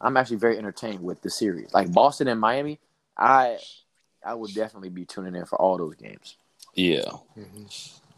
[0.00, 1.72] I'm actually very entertained with the series.
[1.72, 2.80] Like Boston and Miami,
[3.16, 3.58] I
[4.24, 6.36] I would definitely be tuning in for all those games.
[6.74, 7.64] Yeah, hmm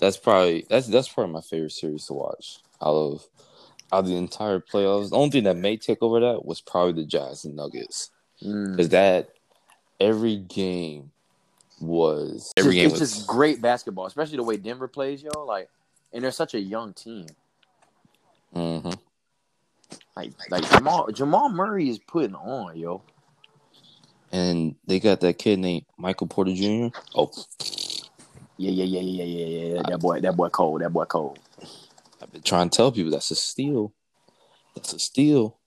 [0.00, 3.26] that's probably that's that's probably my favorite series to watch out of
[3.92, 5.10] out of the entire playoffs.
[5.10, 8.10] The only thing that may take over that was probably the Jazz and Nuggets
[8.42, 8.72] Mm.
[8.72, 9.30] because that
[10.00, 11.12] every game
[11.80, 15.22] was It's every just- game it's was just great basketball, especially the way Denver plays,
[15.22, 15.30] yo.
[15.44, 15.70] Like,
[16.14, 17.26] and they're such a young team.
[18.54, 18.98] Mhm.
[20.16, 23.02] Like, like Jamal Jamal Murray is putting on, yo.
[24.32, 26.96] and they got that kid named Michael Porter Jr.
[27.14, 27.30] Oh,
[28.56, 29.82] Yeah, yeah, yeah, yeah, yeah, yeah, yeah.
[29.88, 30.80] That boy, that boy cold.
[30.80, 31.38] That boy cold.
[32.22, 33.92] I've been trying to tell people that's a steal.
[34.74, 35.58] That's a steal.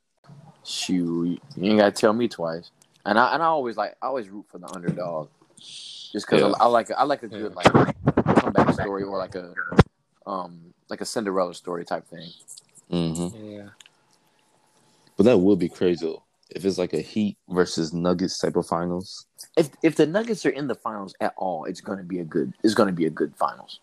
[0.66, 2.72] Shoot, you ain't gotta tell me twice.
[3.06, 6.54] And I and I always like I always root for the underdog, just because Yeah.
[6.60, 7.72] I, I like I like a good like
[8.42, 9.54] comeback story or like a
[10.28, 12.30] um like a Cinderella story type thing.
[12.90, 13.70] hmm Yeah.
[15.16, 16.24] But that would be crazy though.
[16.52, 19.26] if it's like a Heat versus Nuggets type of finals.
[19.58, 22.54] If if the Nuggets are in the finals at all, it's gonna be a good.
[22.64, 23.80] It's gonna be a good finals.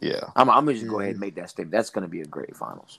[0.00, 1.72] Yeah, I'm, I'm gonna just go ahead and make that statement.
[1.72, 2.98] That's gonna be a great finals.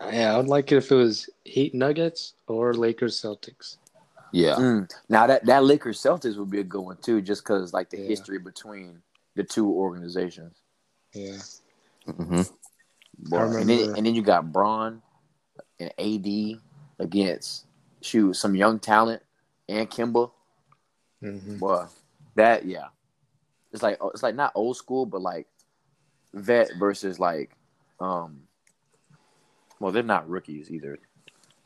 [0.00, 3.76] Yeah, I would like it if it was Heat Nuggets or Lakers Celtics.
[4.32, 4.90] yeah, Mm.
[5.08, 7.98] Now that that Lakers Celtics would be a good one too, just because like the
[7.98, 8.06] Yeah.
[8.08, 9.02] history between
[9.36, 10.56] the two organizations.
[11.12, 11.38] Yeah.
[12.06, 12.42] hmm
[13.18, 15.02] Boy, and then and then you got Bron
[15.78, 16.60] and AD
[16.98, 17.66] against
[18.00, 19.22] shoot some young talent
[19.68, 20.30] and Kemba.
[21.20, 21.84] hmm Boy,
[22.34, 22.86] that yeah,
[23.72, 25.46] it's like it's like not old school, but like
[26.32, 27.50] vet versus like
[27.98, 28.42] um.
[29.78, 30.98] Well, they're not rookies either,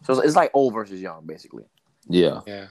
[0.05, 1.65] so it's, it's like old versus young, basically.
[2.09, 2.41] yeah.
[2.47, 2.67] Yeah.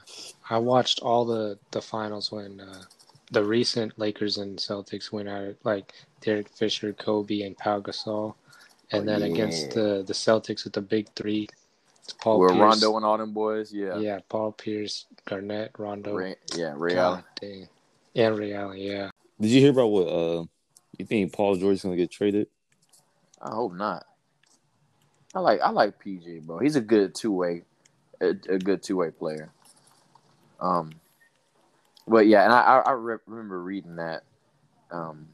[0.48, 2.82] I watched all the the finals when uh,
[3.30, 8.34] the recent Lakers and Celtics went at it, like Derek Fisher, Kobe, and Pau Gasol,
[8.92, 11.48] and Oh, then against the the Celtics with the big three,
[12.02, 12.60] it's Paul Where Pierce.
[12.60, 14.18] Rondo and all them boys, yeah, yeah.
[14.28, 17.24] Paul Pierce, Garnett, Rondo, Ray, yeah, Ray God Allen.
[17.40, 17.68] dang.
[18.16, 18.78] and Ray Allen.
[18.78, 19.10] Yeah,
[19.40, 20.06] Did you hear about what?
[20.08, 20.44] Uh,
[20.98, 22.48] you think Paul George is gonna get traded?
[23.40, 24.06] I hope not.
[25.34, 26.58] I like I like PG, bro.
[26.58, 27.62] He's a good two way,
[28.20, 29.50] a, a good two way player.
[30.60, 30.92] Um,
[32.06, 34.24] but yeah, and I I, re- remember reading that,
[34.90, 35.28] um,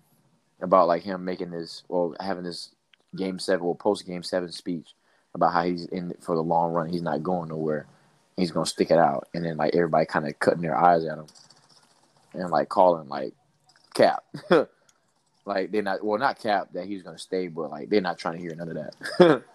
[0.60, 2.74] about like him making this well having this
[3.16, 4.94] game seven or post game seven speech
[5.34, 6.88] about how he's in for the long run.
[6.88, 7.86] He's not going nowhere.
[8.36, 11.18] He's gonna stick it out, and then like everybody kind of cutting their eyes at
[11.18, 11.26] him,
[12.34, 13.34] and like calling like
[13.94, 14.24] cap.
[15.44, 18.36] like they're not well not cap that he's gonna stay, but like they're not trying
[18.36, 19.42] to hear none of that.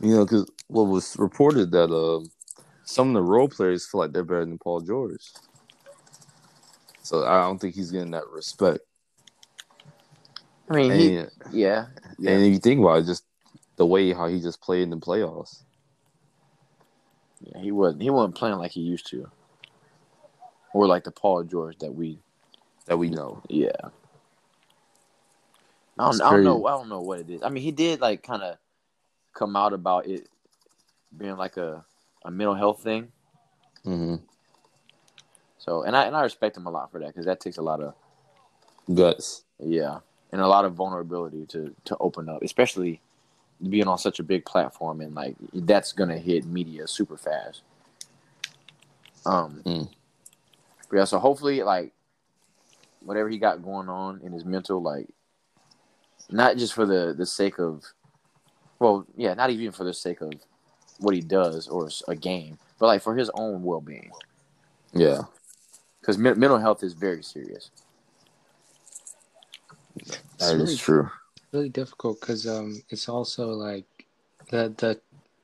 [0.00, 2.30] You know, because what was reported that um,
[2.84, 5.32] some of the role players feel like they're better than Paul George.
[7.04, 8.80] So I don't think he's getting that respect.
[10.70, 11.86] I mean, And, he, yeah,
[12.18, 12.30] yeah.
[12.32, 13.24] and if you think about it, just
[13.76, 15.62] the way how he just played in the playoffs.
[17.42, 19.30] yeah, he wasn't he wasn't playing like he used to,
[20.72, 22.18] or like the Paul George that we
[22.86, 23.42] that we know.
[23.48, 23.70] yeah.
[25.98, 26.66] I don't, I don't know.
[26.66, 27.42] I don't know what it is.
[27.42, 28.56] I mean, he did like kind of
[29.32, 30.28] come out about it
[31.16, 31.84] being like a,
[32.24, 33.12] a mental health thing.
[33.84, 34.16] hmm
[35.64, 37.62] So, and I and I respect him a lot for that because that takes a
[37.62, 37.94] lot of
[38.92, 39.44] Guts.
[39.58, 40.00] Yeah,
[40.30, 43.00] and a lot of vulnerability to to open up, especially
[43.70, 47.62] being on such a big platform and like that's gonna hit media super fast.
[49.24, 49.88] Um, Mm.
[50.92, 51.04] yeah.
[51.04, 51.92] So hopefully, like
[53.00, 55.08] whatever he got going on in his mental, like
[56.30, 57.84] not just for the the sake of,
[58.80, 60.32] well, yeah, not even for the sake of
[60.98, 64.10] what he does or a game, but like for his own well being,
[64.92, 65.22] Yeah.
[66.04, 67.70] Because me- mental health is very serious.
[70.38, 71.10] That is really- true.
[71.52, 73.86] really difficult because um, it's also like
[74.50, 75.00] the the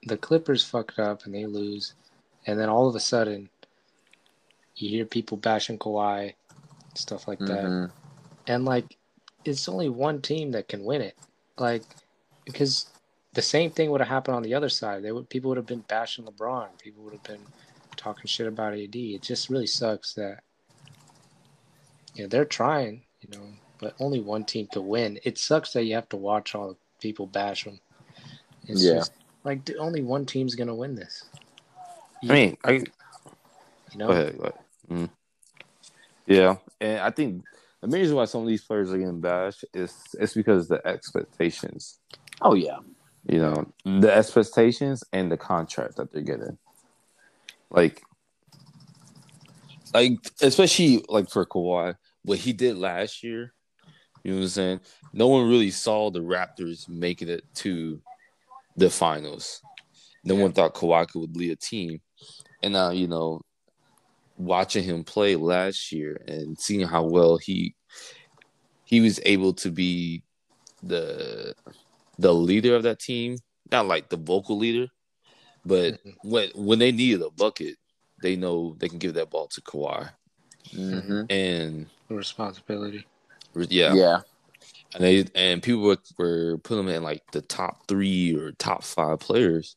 [0.07, 1.95] the Clippers fucked up and they lose,
[2.47, 3.49] and then all of a sudden,
[4.77, 6.35] you hear people bashing Kawhi,
[6.95, 7.91] stuff like that, Mhm.
[8.47, 8.99] and like
[9.47, 11.17] it's only one team that can win it,
[11.57, 11.85] like
[12.45, 12.87] because
[13.33, 15.03] the same thing would have happened on the other side.
[15.03, 17.47] They would people would have been bashing LeBron, people would have been
[17.97, 19.15] talking shit about AD.
[19.15, 20.43] It just really sucks that
[22.15, 23.47] you know they're trying, you know,
[23.79, 25.19] but only one team could win.
[25.25, 27.81] It sucks that you have to watch all the people bash them.
[28.67, 28.95] It's Yeah.
[28.95, 29.13] just
[29.45, 31.25] like the- only one team's gonna win this.
[32.23, 32.85] I mean, I you
[33.97, 34.39] know, Go ahead.
[34.39, 34.59] Go ahead.
[34.91, 35.11] Mhm.
[36.27, 37.45] Yeah, and I think
[37.81, 40.87] the main reason why some of these players are getting bashed is it's because the
[40.87, 41.99] expectations.
[42.43, 42.79] Oh yeah,
[43.27, 46.59] You know, the expectations and the contract that they're getting.
[47.71, 48.03] Like,
[49.93, 53.53] like especially like for Kawhi, what he did last year.
[54.23, 54.81] You know what I'm saying?
[55.13, 58.01] No one really saw the Raptors making it to
[58.77, 59.63] the finals.
[60.25, 62.01] No one thought Kawhi would lead a team.
[62.63, 63.41] And now, you know,
[64.37, 67.75] watching him play last year and seeing how well he
[68.85, 70.23] he was able to be
[70.83, 71.55] the
[72.19, 73.37] the leader of that team,
[73.71, 74.89] not like the vocal leader,
[75.65, 76.15] but Mhm.
[76.23, 77.77] when when they needed a bucket,
[78.23, 80.11] they know they can give that ball to Kawhi.
[80.75, 83.07] hmm And responsibility.
[83.55, 84.21] yeah, yeah.
[84.95, 88.85] and they and people were, were putting him in like the top three or top
[88.85, 89.77] five players.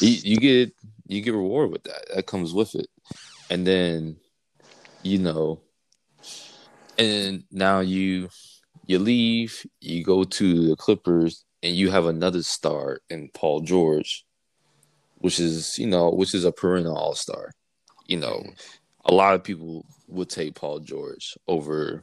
[0.00, 0.74] You, you get
[1.06, 2.06] you get reward with that.
[2.14, 2.86] That comes with it,
[3.50, 4.16] and then
[5.02, 5.60] you know,
[6.98, 8.28] and now you
[8.86, 14.24] you leave, you go to the Clippers, and you have another star in Paul George,
[15.18, 17.52] which is you know which is a perennial All Star.
[18.06, 18.42] You know,
[19.04, 22.02] a lot of people would take Paul George over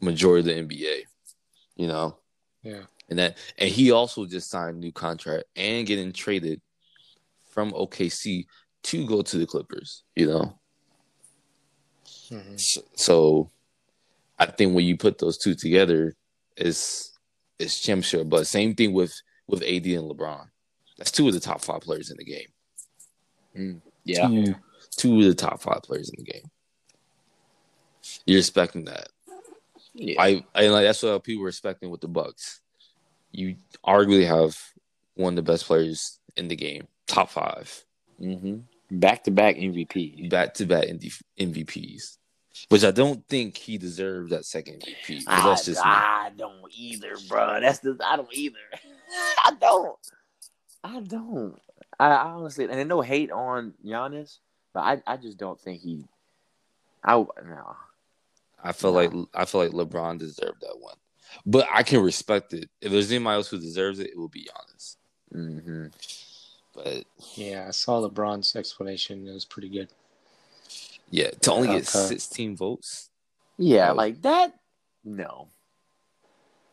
[0.00, 1.02] majority of the NBA.
[1.76, 2.18] You know,
[2.62, 2.84] Yeah.
[3.08, 6.60] and that and he also just signed a new contract and getting traded
[7.48, 8.46] from OKC
[8.82, 10.04] to go to the Clippers.
[10.16, 10.58] You know,
[12.30, 12.60] Mhm.
[12.60, 13.50] so, so
[14.38, 16.14] I think when you put those two together,
[16.56, 17.18] it's
[17.58, 18.28] it's championship.
[18.28, 19.14] But same thing with
[19.46, 20.48] with AD and LeBron.
[20.96, 23.82] That's two of the top five players in the game.
[24.04, 24.28] Yeah.
[24.28, 24.54] Two,
[24.96, 26.50] two of the top five players in the game.
[28.26, 29.08] You're expecting that.
[29.94, 30.22] Yeah.
[30.22, 32.60] I, I like that's what people were expecting with the Bucks.
[33.32, 34.58] You arguably have
[35.14, 37.84] one of the best players in the game, top five,
[38.18, 38.58] hmm
[38.92, 40.28] Back to back MVP.
[40.30, 40.86] back to back
[41.38, 42.16] MVPs,
[42.70, 45.22] which I don't think he deserves that second MVP.
[45.28, 45.90] I, that's just me.
[45.90, 47.60] I don't either, bro.
[47.60, 48.58] That's the I don't either.
[49.44, 49.96] I don't.
[50.82, 51.56] I don't.
[52.00, 54.38] I, I honestly, and no hate on Giannis,
[54.72, 56.04] but I, I just don't think he.
[57.04, 57.76] I no.
[58.62, 60.96] I feel like I feel like LeBron deserved that one,
[61.46, 62.68] but I can respect it.
[62.80, 64.96] If there's anybody else who deserves it, it will be Giannis.
[65.32, 65.86] hmm
[66.74, 67.04] But
[67.36, 69.26] Yeah, I saw LeBron's explanation.
[69.26, 69.88] It was pretty good.
[71.10, 72.06] yeah, to only get Okay.
[72.08, 73.08] 16 votes.
[73.56, 73.94] Yeah, Oh.
[73.94, 74.54] like that.
[75.04, 75.48] No.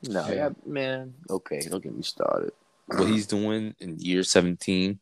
[0.03, 0.33] No, Yeah.
[0.33, 1.13] yeah, man.
[1.29, 2.51] Okay, don't get me started.
[2.88, 4.99] What he's doing in year 17.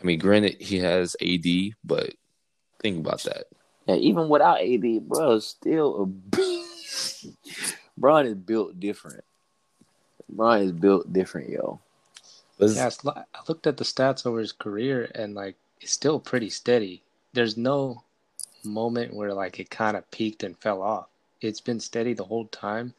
[0.00, 2.14] I mean, granted, he has AD, but
[2.80, 3.44] think about that.
[3.86, 7.26] Yeah, even without AD, bro, still a beast.
[7.98, 9.24] Bron is built different.
[10.28, 11.80] Bron is built different, yo.
[12.58, 16.50] Let's- Yeah, I looked at the stats over his career, and like it's still pretty
[16.50, 17.02] steady.
[17.32, 18.02] There's no
[18.64, 21.08] moment where like it kind of peaked and fell off.
[21.40, 22.94] It's been steady the whole time,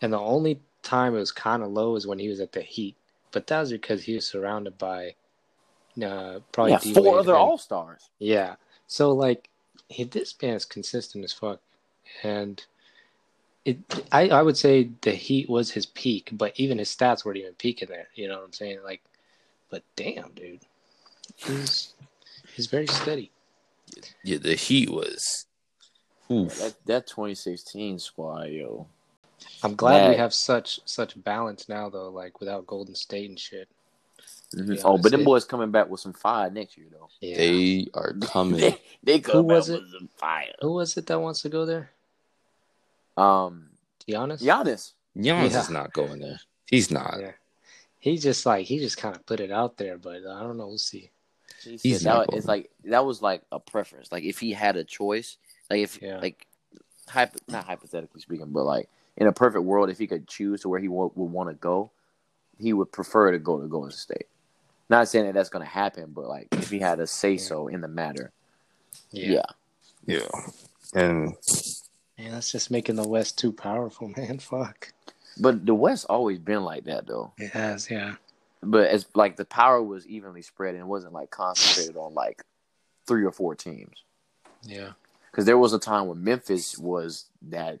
[0.00, 2.62] and the only time it was kind of low is when he was at the
[2.62, 2.96] Heat.
[3.32, 5.14] But that was because he was surrounded by
[6.04, 8.10] uh, probably yeah, D four other All Stars.
[8.18, 8.56] Yeah.
[8.86, 9.48] So like
[9.88, 11.60] he this man is consistent as fuck.
[12.22, 12.62] And
[13.64, 13.78] it
[14.10, 17.54] I, I would say the heat was his peak, but even his stats weren't even
[17.54, 18.08] peaking there.
[18.14, 18.80] You know what I'm saying?
[18.84, 19.02] Like
[19.70, 20.60] but damn dude.
[21.36, 21.94] He's
[22.54, 23.30] he's very steady.
[24.24, 25.46] yeah, the Heat was.
[26.30, 26.58] Oof.
[26.58, 28.86] That that 2016 squad, yo.
[29.62, 33.68] I'm glad we have such such balance now though, like without Golden State and shit.
[34.54, 34.80] Mhm.
[34.84, 37.08] Oh, but them boys coming back with some fire next year, though.
[37.20, 37.36] Yeah.
[37.36, 38.60] They are coming.
[38.60, 39.82] They, they come was back it?
[39.82, 40.52] with some fire.
[40.60, 41.90] Who was it that wants to go there?
[43.16, 43.66] Um,
[44.08, 44.42] Giannis?
[44.42, 44.92] Giannis.
[45.16, 45.60] Giannis Yeah.
[45.60, 46.40] is not going there.
[46.66, 47.16] He's not.
[47.20, 47.32] Yeah.
[47.98, 50.68] He just like he just kind of put it out there, but I don't know.
[50.68, 51.10] We'll see.
[51.62, 52.38] He He's that not was- going.
[52.38, 54.10] it's like that was like a preference.
[54.10, 55.36] Like if he had a choice,
[55.68, 56.18] like if Yeah.
[56.18, 56.46] like
[57.08, 60.68] hypo, not hypothetically speaking, but like in a perfect world, if he could choose to
[60.68, 61.90] where he would, would want to go,
[62.58, 64.26] he would prefer to go to Golden State.
[64.90, 67.68] Not saying that that's going to happen, but like if he had a say so
[67.68, 68.32] in the matter,
[69.12, 69.42] yeah.
[70.04, 70.26] Yeah.
[70.94, 71.36] And
[72.18, 74.40] Man, that's just making the West too powerful, man.
[74.40, 74.92] Fuck.
[75.38, 77.32] But the West always been like that though.
[77.38, 78.16] It has, yeah.
[78.62, 82.42] But as like the power was evenly spread and it wasn't like concentrated on like
[83.06, 84.02] three or four teams.
[84.62, 84.90] Yeah.
[85.30, 87.78] Because there was a time when Memphis was that,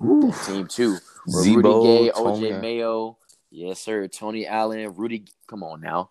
[0.00, 0.98] that team too.
[1.26, 3.16] Where Z-Bo, Rudy Gay, Tony- OJ Mayo,
[3.50, 5.24] yes sir, Tony Allen, Rudy.
[5.46, 6.10] Come on now,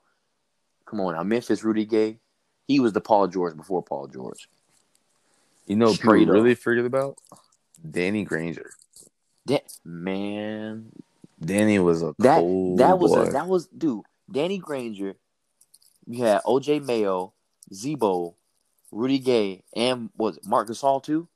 [0.86, 2.20] come on now, Memphis Rudy Gay.
[2.68, 4.50] He was the Paul George before Paul George.
[5.66, 7.18] You know, Straight people really figured about
[7.90, 8.72] Danny Granger.
[9.46, 10.92] That man,
[11.40, 14.04] Danny was a that cold that was a, that was dude.
[14.32, 15.16] Danny Granger.
[16.06, 17.34] You had OJ Mayo,
[17.72, 18.36] Z-Bo,
[18.92, 21.28] Rudy Gay, and was it Marc Gasol too?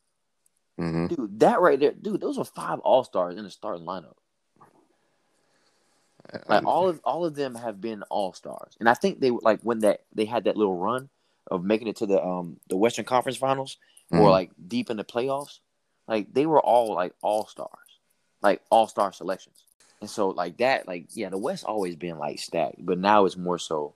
[0.80, 1.10] Mhm.
[1.10, 2.22] Dude, that right there, dude.
[2.22, 4.16] Those are five All Stars in the starting lineup.
[6.48, 9.60] Like all of all of them have been all stars, and I think they like
[9.62, 11.10] when that they had that little run
[11.52, 13.78] of making it to the um the Western Conference Finals
[14.12, 14.32] or Mhm.
[14.32, 15.60] like deep in the playoffs.
[16.08, 17.70] Like they were all like all stars,
[18.42, 19.64] like all star selections,
[20.02, 23.38] and so like that, like yeah, the West always been like stacked, but now it's
[23.38, 23.94] more so,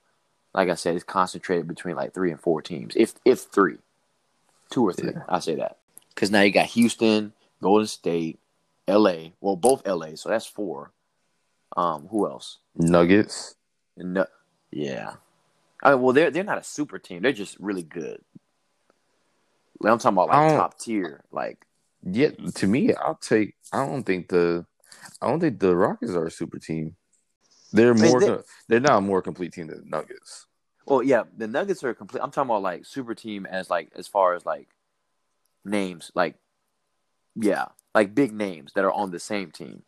[0.54, 3.78] like I said, it's concentrated between like three and four teams, if if three,
[4.70, 5.10] two or three.
[5.12, 5.22] Yeah.
[5.28, 5.78] I say that
[6.14, 8.38] because now you got Houston, Golden State,
[8.86, 9.32] L.A.
[9.40, 10.16] Well, both L.A.
[10.16, 10.92] So that's four.
[11.76, 12.58] Um, who else?
[12.74, 13.54] Nuggets.
[13.96, 14.26] No,
[14.70, 15.14] yeah.
[15.82, 17.22] I mean, well, they're they're not a super team.
[17.22, 18.22] They're just really good.
[19.80, 21.24] Like, I'm talking about like top tier.
[21.30, 21.64] Like
[22.02, 23.54] Yeah, to me, I'll take.
[23.72, 24.66] I don't think the,
[25.22, 26.96] I don't think the Rockets are a super team.
[27.72, 28.20] They're more.
[28.20, 30.46] They, they're not a more complete team than the Nuggets.
[30.86, 32.22] Well, yeah, the Nuggets are complete.
[32.22, 34.68] I'm talking about like super team as like as far as like
[35.64, 36.36] names, like
[37.36, 39.82] yeah, like big names that are on the same team.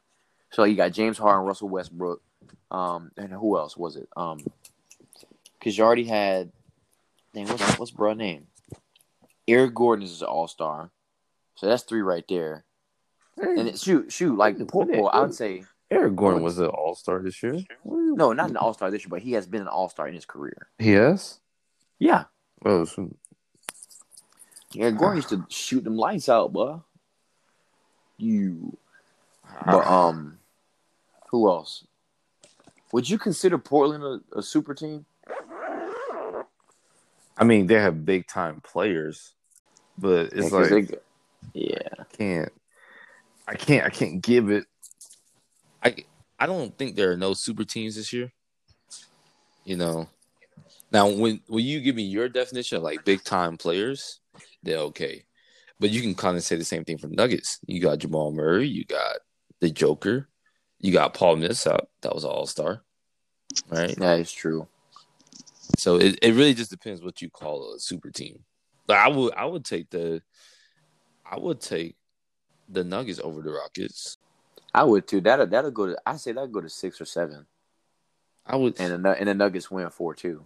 [0.50, 2.20] So you got James Harden, Russell Westbrook,
[2.70, 4.08] um, and who else was it?
[4.16, 4.40] Um,
[5.58, 6.50] because you already had,
[7.34, 8.46] dang, what's what's bro name?
[9.46, 10.90] Eric Gordon is an All Star,
[11.54, 12.64] so that's three right there.
[13.36, 16.58] And it, shoot, shoot, like What- Paul, what- Paul, I would say Eric Gordon was
[16.58, 17.58] an All Star this year.
[17.84, 20.14] no, not an All Star this year, but he has been an All Star in
[20.14, 20.68] his career.
[20.78, 21.40] Yes.
[21.98, 22.24] Yeah,
[22.64, 23.14] Oh, so-
[24.76, 26.82] Eric Gordon used to shoot them lights out, bro.
[28.18, 28.76] You.
[29.66, 30.38] But um,
[31.30, 31.86] who else?
[32.92, 35.06] Would you consider Portland a, a super team?
[37.38, 39.34] I mean, they have big time players,
[39.96, 40.98] but it's Yeah, like they-
[41.54, 42.52] yeah, I can't.
[43.48, 43.86] I can't.
[43.86, 44.66] I can't give it.
[45.82, 45.96] I
[46.38, 48.32] I don't think there are no super teams this year.
[49.64, 50.08] You know.
[50.92, 54.20] Now, when when you give me your definition of like big time players,
[54.62, 55.24] they're okay.
[55.78, 57.58] But you can kind of say the same thing for Nuggets.
[57.66, 59.16] You got Jamal Murray, you got
[59.60, 60.28] the Joker,
[60.80, 61.86] you got Paul Millsap.
[62.02, 62.82] That was an All Star,
[63.68, 63.94] right?
[63.96, 64.66] that is true.
[65.78, 68.40] So it, it really just depends what you call a super team.
[68.86, 70.22] But I would I would take the
[71.24, 71.96] I would take
[72.68, 74.16] the Nuggets over the Rockets.
[74.74, 75.20] I would too.
[75.20, 75.98] That'll that'll go to.
[76.06, 77.46] I say that'll go to six or seven,
[78.46, 80.44] I would and the and the Nuggets win four two.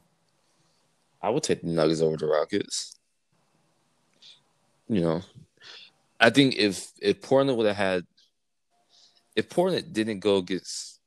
[1.22, 2.98] I would take the Nuggets over the Rockets.
[4.88, 5.22] You know,
[6.20, 8.04] I think if if Portland would have had,
[9.36, 11.00] if Portland didn't go against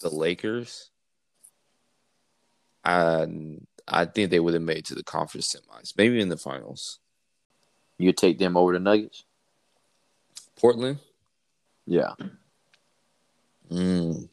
[0.00, 0.90] the Lakers,
[2.84, 3.26] I
[3.88, 6.98] I think they would have made it to the conference semis, maybe in the finals.
[7.98, 9.24] You take them over the Nuggets?
[10.56, 10.98] Portland,
[11.86, 12.12] Yeah.
[13.70, 14.28] mm.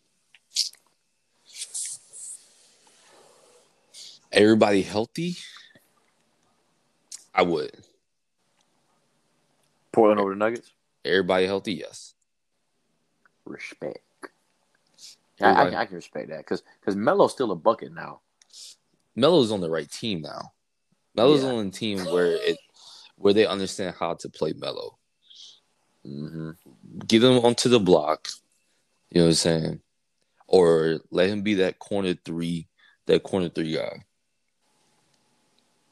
[4.31, 5.35] everybody healthy,
[7.33, 7.71] I would.
[9.91, 10.71] Portland over the Nuggets?
[11.05, 12.15] Everybody healthy, yes.
[13.45, 13.99] Respect.
[15.41, 18.21] I, I, can- I can respect that because because Melo's still a bucket now.
[19.15, 20.53] Melo's on the right team now.
[21.15, 21.49] Melo's Yeah.
[21.51, 22.57] on a team where it
[23.17, 24.97] where they understand how to play Melo.
[26.05, 26.51] Mm-hmm.
[27.07, 28.27] Get him onto the block.
[29.09, 29.81] You know what I'm saying?
[30.47, 32.67] Or let him be that corner three,
[33.05, 34.05] that corner three guy.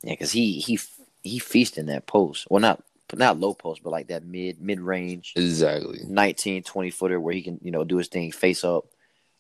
[0.04, 0.80] Yeah, because he he
[1.24, 2.48] he feasting that post.
[2.50, 2.84] Well, not
[3.20, 6.00] not low post, but like that mid mid range, Exactly.
[6.08, 8.86] 19, 20 footer where he can you know do his thing, face up,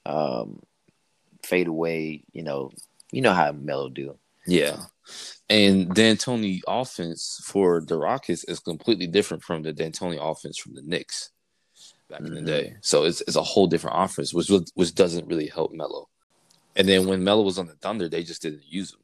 [0.05, 0.61] um,
[1.43, 2.24] fade away.
[2.34, 2.72] You know,
[3.11, 4.17] you know how Melo do.
[4.47, 4.78] Yeah.
[5.49, 10.82] And D'Antoni offense for the Rockets is completely different from the D'Antoni offense from the
[10.82, 11.32] Knicks
[12.09, 12.45] back in the Mhm.
[12.45, 12.76] day.
[12.82, 16.07] So it's it's a whole different offense, which which doesn't really help Melo.
[16.76, 18.99] And then when Melo was on the Thunder, they just didn't use him.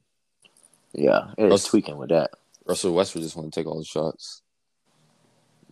[0.94, 2.30] Yeah, it is Russ- tweaking with that.
[2.64, 4.42] Russell Westbrook just want to take all the shots.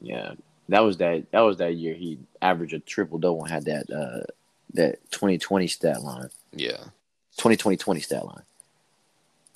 [0.07, 0.34] Yeah,
[0.68, 1.30] that was that.
[1.32, 4.24] That was that year he averaged a triple double and had that uh
[4.74, 6.78] that twenty twenty stat line, Yeah.
[7.36, 8.42] 2020 stat line.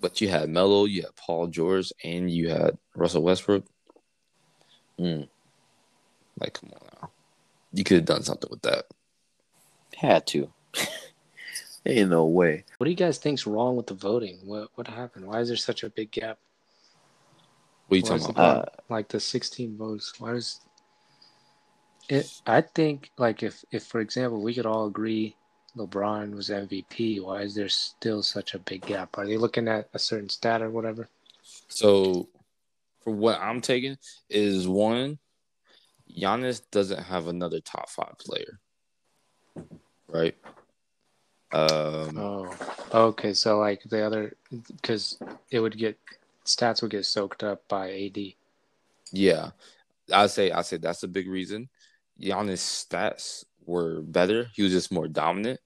[0.00, 3.64] But you had Melo, you had Paul George, and you had Russell Westbrook.
[4.98, 5.28] Mm.
[6.38, 7.10] Like, come on now.
[7.72, 8.86] You could have done something with that.
[9.96, 10.50] Had to.
[11.86, 12.64] Ain't no way.
[12.76, 14.38] What do you guys think's wrong with the voting?
[14.44, 15.26] What what happened?
[15.26, 16.38] Why is there such a big gap?
[17.90, 18.56] What are you talking about?
[18.56, 20.14] not- like the 16 votes.
[20.18, 20.60] Why does
[22.08, 22.40] it?
[22.46, 25.36] I think like if if for example we could all agree
[25.76, 27.20] LeBron was MVP.
[27.20, 29.18] Why is there still such a big gap?
[29.18, 31.08] Are they looking at a certain stat or whatever?
[31.68, 32.28] So,
[33.02, 33.96] for what I'm taking
[34.28, 35.18] is one,
[36.16, 38.58] Giannis doesn't have another top five player,
[40.08, 40.36] right?
[41.52, 42.56] Um, Oh,
[42.92, 43.32] okay.
[43.34, 44.36] So like the other,
[44.76, 45.18] because
[45.50, 45.96] it would get
[46.56, 48.18] stats would get soaked up by AD.
[49.12, 49.50] yeah,
[50.12, 51.68] I say I say that's a big reason.
[52.20, 54.48] Giannis' stats were better.
[54.54, 55.60] He was just more dominant.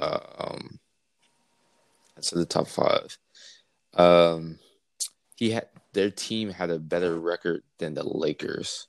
[0.00, 0.78] Um,
[2.20, 3.18] so the top five.
[3.94, 4.58] Um,
[5.36, 8.86] he had their team had a better record than the Lakers,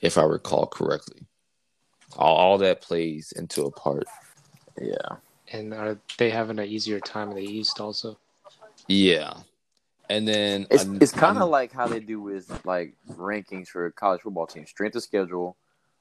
[0.00, 1.26] if I recall correctly.
[2.16, 4.06] All, all that plays into a part.
[4.80, 5.16] Yeah.
[5.52, 8.18] And are they having an easier time in the East also?
[8.88, 9.34] Yeah,
[10.08, 13.90] and then It's an- it's kind of like how they do with like rankings for
[13.92, 15.56] college football teams, strength of schedule,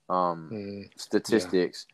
[0.09, 1.87] um, Mm, statistics,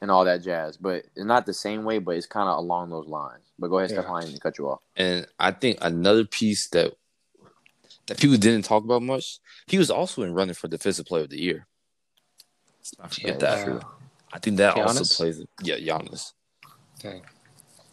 [0.00, 0.76] and all that jazz.
[0.76, 3.44] But it's not the same way, but it's kind of along those lines.
[3.58, 4.02] But go ahead, Yeah.
[4.02, 4.80] Stephon, I didn't mean to cut you off.
[4.96, 6.94] and I think another piece that
[8.06, 9.38] that people didn't talk about much.
[9.66, 11.66] He was also in running for defensive player of the year.
[12.98, 13.64] Let's forget Yeah, that.
[13.64, 13.80] true.
[14.32, 15.42] I think that also plays.
[15.62, 16.32] Yeah, Giannis.
[17.00, 17.22] dang.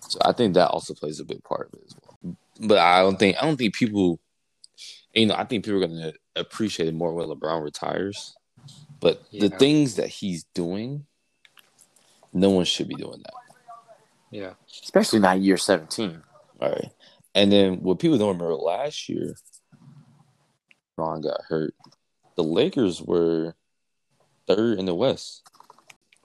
[0.08, 2.05] So I think that also plays a big part of it as well.
[2.60, 4.20] But I don't think I don't think people,
[5.14, 8.36] you know, I think people are going to appreciate it more when LeBron retires.
[9.00, 11.06] But the things that he's doing,
[12.34, 13.34] no one should be doing that.
[14.32, 14.54] Yeah.
[14.84, 16.22] Especially not year seventeen.
[16.62, 16.92] All right.
[17.34, 19.36] And then what people don't remember last year,
[20.98, 21.74] Ron got hurt.
[22.36, 23.56] The Lakers were
[24.48, 25.44] third in the West.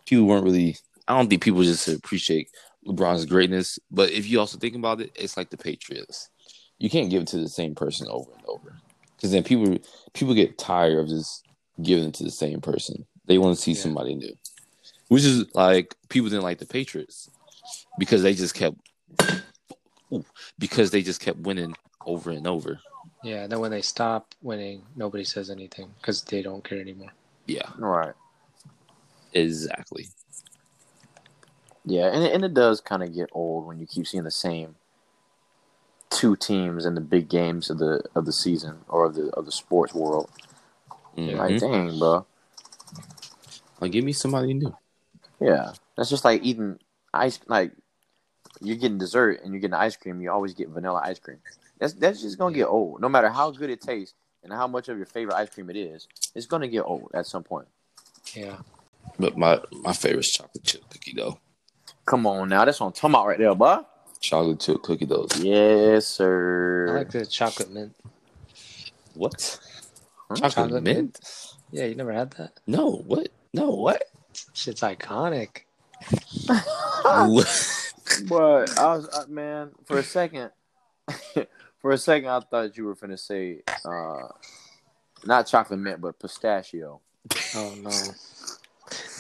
[0.07, 0.77] People weren't really.
[1.09, 2.51] I don't think people just appreciate
[2.87, 3.79] LeBron's greatness.
[3.91, 6.31] But if you also think about it, it's like the Patriots.
[6.79, 8.75] You can't give it to the same person over and over,
[9.17, 9.77] because then people
[10.15, 11.45] people get tired of just
[11.83, 13.07] giving it to the same person.
[13.27, 13.81] They want to see Yeah.
[13.83, 14.35] somebody new,
[15.09, 17.29] which is like people didn't like the Patriots
[17.99, 18.77] because they just kept
[20.13, 20.25] Ooh,
[20.59, 21.75] because they just kept winning
[22.07, 22.81] over and over.
[23.23, 23.43] Yeah.
[23.43, 27.13] And then when they stop winning, nobody says anything because they don't care anymore.
[27.47, 28.15] Yeah, Right.
[29.35, 30.09] exactly.
[31.85, 34.31] Yeah, and it- and it does kind of get old when you keep seeing the
[34.31, 34.77] same
[36.11, 39.47] two teams in the big games of the of the season or of the of
[39.47, 40.29] the sports world.
[41.17, 41.37] Mhm.
[41.39, 42.27] Like, dang, bro.
[43.81, 44.77] Like, give me somebody new.
[45.41, 46.79] Yeah, that's just like eating
[47.15, 47.39] ice.
[47.47, 47.73] Like
[48.61, 50.21] you're getting dessert and you're getting ice cream.
[50.21, 51.39] You always get vanilla ice cream.
[51.79, 53.01] That's that's just gonna get old.
[53.01, 55.77] No matter how good it tastes, and how much of your favorite ice cream it
[55.77, 57.69] is, it's gonna get old at some point.
[58.35, 58.59] Yeah.
[59.19, 61.39] But my my favorite is chocolate chip cookie dough.
[62.07, 63.79] Come on now, that's what I'm talking about right there, boy.
[64.21, 65.27] Chocolate chip cookie dough.
[65.39, 66.87] Yes, sir.
[66.87, 66.99] I sir.
[66.99, 67.95] like the chocolate mint.
[69.15, 69.59] What?
[70.29, 71.21] Chocolate, Chocolate mint?
[71.73, 72.53] Yeah, you never had that?
[72.67, 73.03] No.
[73.07, 73.31] What?
[73.55, 73.71] No.
[73.71, 74.05] What?
[74.53, 75.63] Shit's iconic.
[76.47, 76.65] but
[78.79, 80.51] I was uh, man for a second.
[81.79, 84.29] for a second, I thought you were finna say uh,
[85.25, 87.01] not chocolate mint, but pistachio.
[87.55, 87.91] Oh no.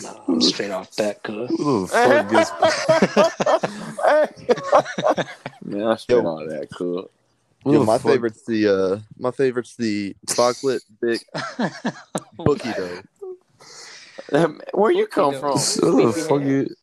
[0.02, 1.50] No, I'm straight off that, cuz.
[1.50, 2.50] Who fuck gets-
[5.64, 7.10] man, I'm straight on that cool.
[7.66, 11.20] Yo, my fuck- favorite's the uh, my favorite's the chocolate big
[12.36, 13.02] bookie dough.
[14.72, 15.58] Where you come from?
[15.58, 16.74] Who the fuck you-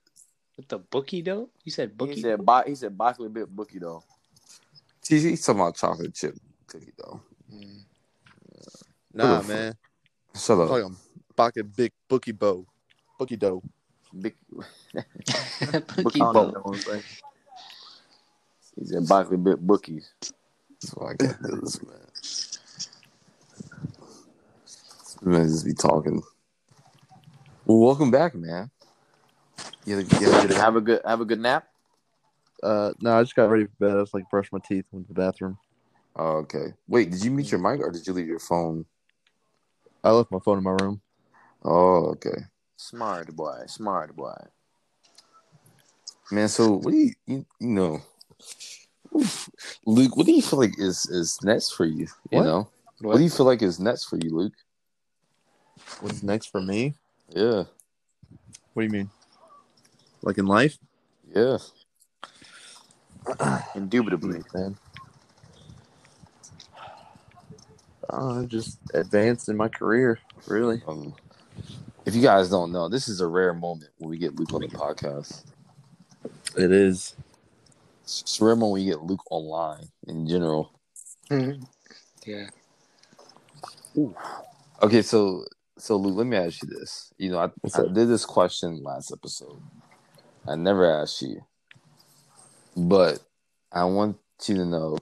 [0.56, 1.50] With the bookie dough?
[1.64, 2.16] You said bookie?
[2.16, 4.04] He said, bo- he said, chocolate bit bookie though.
[5.02, 6.36] See, he's talking about chocolate chip
[6.68, 7.22] cookie dough.
[7.52, 7.80] Mm.
[9.14, 9.76] Nah, the man.
[10.36, 10.68] Shut I'm up.
[10.70, 10.96] talking
[11.36, 12.66] bucket big bookie bow,
[13.18, 13.64] bookie dough.
[14.20, 14.36] Big
[16.04, 16.52] bookie bookie dough.
[16.52, 17.02] bow.
[18.80, 20.12] He said, bit bookies.
[20.82, 21.98] That's why I can't do this, man.
[24.62, 26.22] This Man, just be talking.
[27.66, 28.70] Well, welcome back, man.
[29.86, 31.68] You had a, you had a good Have a good, have a good nap.
[32.62, 33.92] Uh, no, I just got ready for bed.
[33.92, 35.58] I was like brush my teeth, went to the bathroom.
[36.16, 36.74] Oh, okay.
[36.88, 38.86] Wait, did you mute your mic or did you leave your phone?
[40.04, 41.02] I left my phone in my room.
[41.64, 42.38] Oh, okay.
[42.78, 44.36] Smart boy, smart boy.
[46.32, 48.02] Man, so what do you you, you know,
[49.86, 50.16] Luke?
[50.16, 52.08] What do you feel like is is next for you?
[52.32, 52.44] You What?
[52.44, 52.70] know,
[53.00, 53.14] what?
[53.14, 53.18] What?
[53.18, 54.54] do you feel like is next for you, Luke?
[56.02, 56.94] What's next for me?
[57.30, 57.64] Yeah,
[58.74, 59.10] What do you mean?
[60.22, 60.78] Like in life?
[61.34, 61.58] yeah.
[63.76, 64.44] Indubitably.
[64.54, 64.78] man.
[68.10, 70.82] Uh, just advanced in my career, really.
[70.88, 71.14] Um,
[72.08, 74.62] if you guys don't know, this is a rare moment when we get Luke on
[74.62, 75.44] the podcast.
[76.56, 77.16] It is.
[78.04, 80.72] It's it's a rare moment when we get Luke online in general.
[81.30, 81.64] Mm-hmm.
[82.26, 82.48] yeah.
[84.82, 85.44] Okay, so
[85.78, 87.12] so Luke, let me ask you this.
[87.18, 89.62] You know, I, I did this question last episode.
[90.48, 91.42] I never asked you,
[92.78, 93.20] but
[93.70, 94.16] I want
[94.48, 94.98] you to know.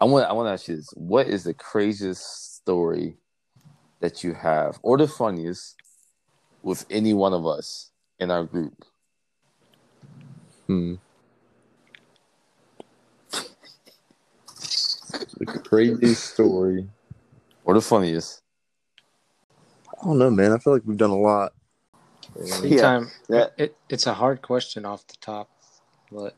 [0.00, 3.18] I want I want to ask you this: What is the craziest story
[4.00, 5.76] that you have, or the funniest,
[6.62, 8.84] with any one of us in our group?
[10.66, 10.94] Hmm.
[15.38, 16.88] the crazy story.
[17.64, 18.42] Or the funniest?
[20.00, 20.52] I don't know, man.
[20.52, 21.52] I feel like we've done a lot.
[22.62, 25.50] Anytime that- it, it's a hard question off the top,
[26.10, 26.34] but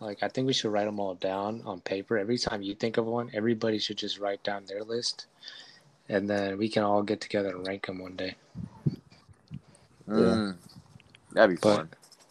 [0.00, 2.18] like I think we should write them all down on paper.
[2.18, 5.26] Every time you think of one, everybody should just write down their list,
[6.08, 8.36] and then we can all get together and rank them one day.
[10.08, 10.56] Mm.
[11.32, 11.88] That'd be But- fun.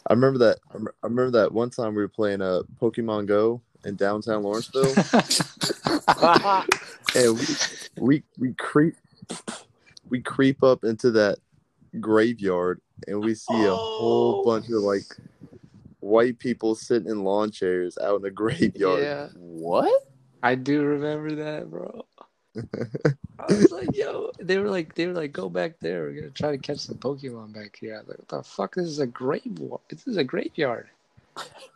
[0.09, 0.59] I remember that.
[0.73, 4.93] I remember that one time we were playing uh, Pokemon Go in downtown Lawrenceville,
[7.15, 7.45] and we
[7.97, 8.95] we we creep
[10.09, 11.39] we creep up into that
[11.99, 15.03] graveyard, and we see a whole bunch of like
[15.99, 19.01] white people sitting in lawn chairs out in the graveyard.
[19.01, 20.03] yeah, what?
[20.41, 22.05] I do remember that, bro.
[23.39, 26.03] I was like, yo, they were like, they were like, go back there.
[26.03, 27.95] We're gonna try to catch some Pokemon back here.
[27.95, 28.75] I was like, what the fuck?
[28.75, 29.61] This is a grave.
[29.89, 30.89] This is a graveyard.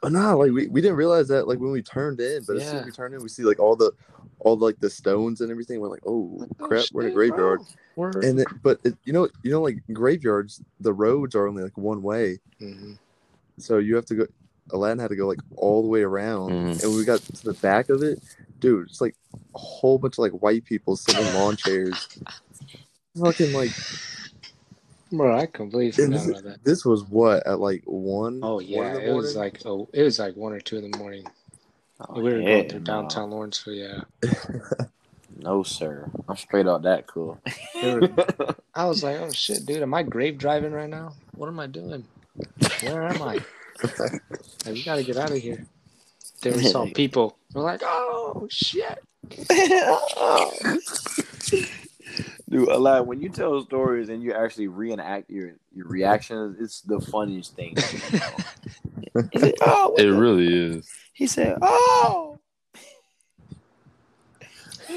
[0.02, 2.64] But nah, like we, we didn't realize that like when we turned in, but as
[2.68, 3.92] soon as we turned in, we see like all the
[4.40, 5.80] all like the stones and everything.
[5.80, 7.60] We're like, oh Like, oh, crap, we're in a graveyard.
[8.24, 12.02] And but it, you know you know like graveyards, the roads are only like one
[12.02, 12.98] way, Mhm.
[13.60, 14.28] so you have to go.
[14.74, 16.84] Aladdin had to go like all the way around, Mhm.
[16.84, 18.22] and we got to the back of it,
[18.60, 18.88] dude.
[18.90, 19.16] It's like
[19.54, 22.08] a whole bunch of like white people sitting in lawn chairs,
[23.20, 23.72] fucking like.
[25.12, 25.38] bro.
[25.38, 26.64] I completely And forgot this, about that.
[26.64, 28.40] this was what at like one.
[28.44, 30.78] Oh one in yeah, the it was like oh, it was like one or two
[30.78, 31.26] in the morning.
[32.10, 32.86] Oh, we were yeah, going through no.
[32.86, 33.74] downtown Lawrenceville.
[33.76, 34.02] Yeah,
[35.38, 36.10] No, sir.
[36.28, 37.40] I'm straight out that cool.
[37.82, 38.10] They were-
[38.76, 41.14] I was like, oh shit, dude, am I grave driving right now?
[41.36, 42.06] What am I doing?
[42.84, 43.40] Where am I?
[44.66, 45.66] Like, we gotta get out of here.
[46.42, 47.38] Then we saw people.
[47.54, 49.00] We're like, oh shit.
[52.50, 56.82] Dude, a lot when you tell stories and you actually reenact your your reactions, it's
[56.82, 57.76] the funniest thing.
[59.32, 60.90] He said, "Oh," It the-" really is.
[61.14, 62.40] He said, "Oh."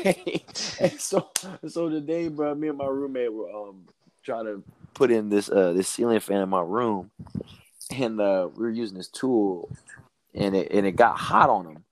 [0.04, 1.30] and so,
[1.66, 3.86] so today, bro, me and my roommate were um
[4.22, 4.62] trying to
[4.94, 7.10] put in this uh this ceiling fan in my room,
[7.90, 9.70] and uh we were using this tool,
[10.34, 11.84] and it and it got hot on him,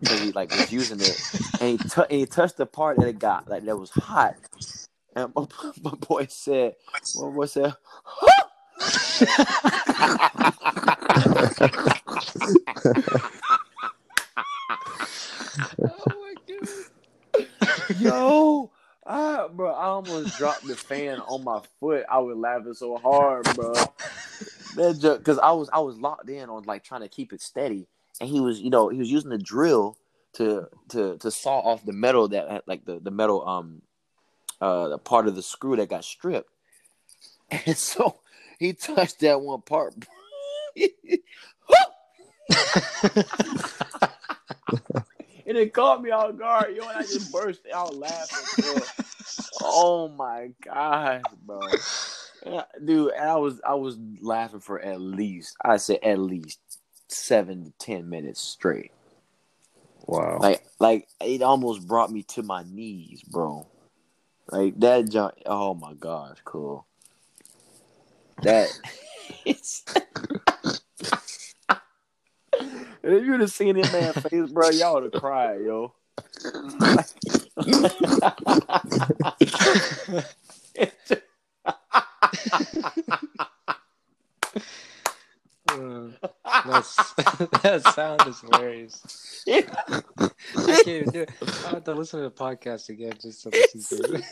[0.00, 1.20] because he like was using it,
[1.60, 4.36] and he, t- and he touched the part that it got like that was hot.
[5.16, 5.46] And my,
[5.82, 6.76] my boy said,
[7.14, 7.74] my boy said,
[8.22, 8.32] oh my.
[17.98, 18.70] "Yo,
[19.06, 22.04] I, bro, I almost dropped the fan on my foot.
[22.10, 23.92] I was laughing so hard, bro.
[24.78, 27.42] That joke, because I was I was locked in on like trying to keep it
[27.42, 27.88] steady,
[28.20, 29.96] and he was, you know, he was using the drill
[30.34, 33.82] to to to saw off the metal that like the the metal um
[34.60, 36.52] uh the part of the screw that got stripped,
[37.50, 38.20] and so
[38.60, 39.94] he touched that one part.
[45.46, 48.64] and it caught me off guard, yo, and I just burst out laughing.
[48.64, 48.82] Bro.
[49.60, 51.58] Oh my gosh, bro.
[52.48, 56.58] Yeah, Dude, I was I was laughing for at least I said at least
[57.08, 58.92] seven to ten minutes straight.
[60.06, 60.38] Wow.
[60.40, 63.66] Like like it almost brought me to my knees, bro.
[64.50, 66.86] Like that junk oh my gosh, cool.
[68.42, 68.68] That
[69.44, 69.84] if
[73.02, 75.92] you'd have seen that man's face, bro, y'all would have cried, yo.
[85.70, 86.08] Uh,
[87.62, 89.44] that sound is hilarious.
[89.46, 89.62] I
[90.56, 91.30] can't even do it.
[91.66, 94.24] I have to listen to the podcast again just to listen to it.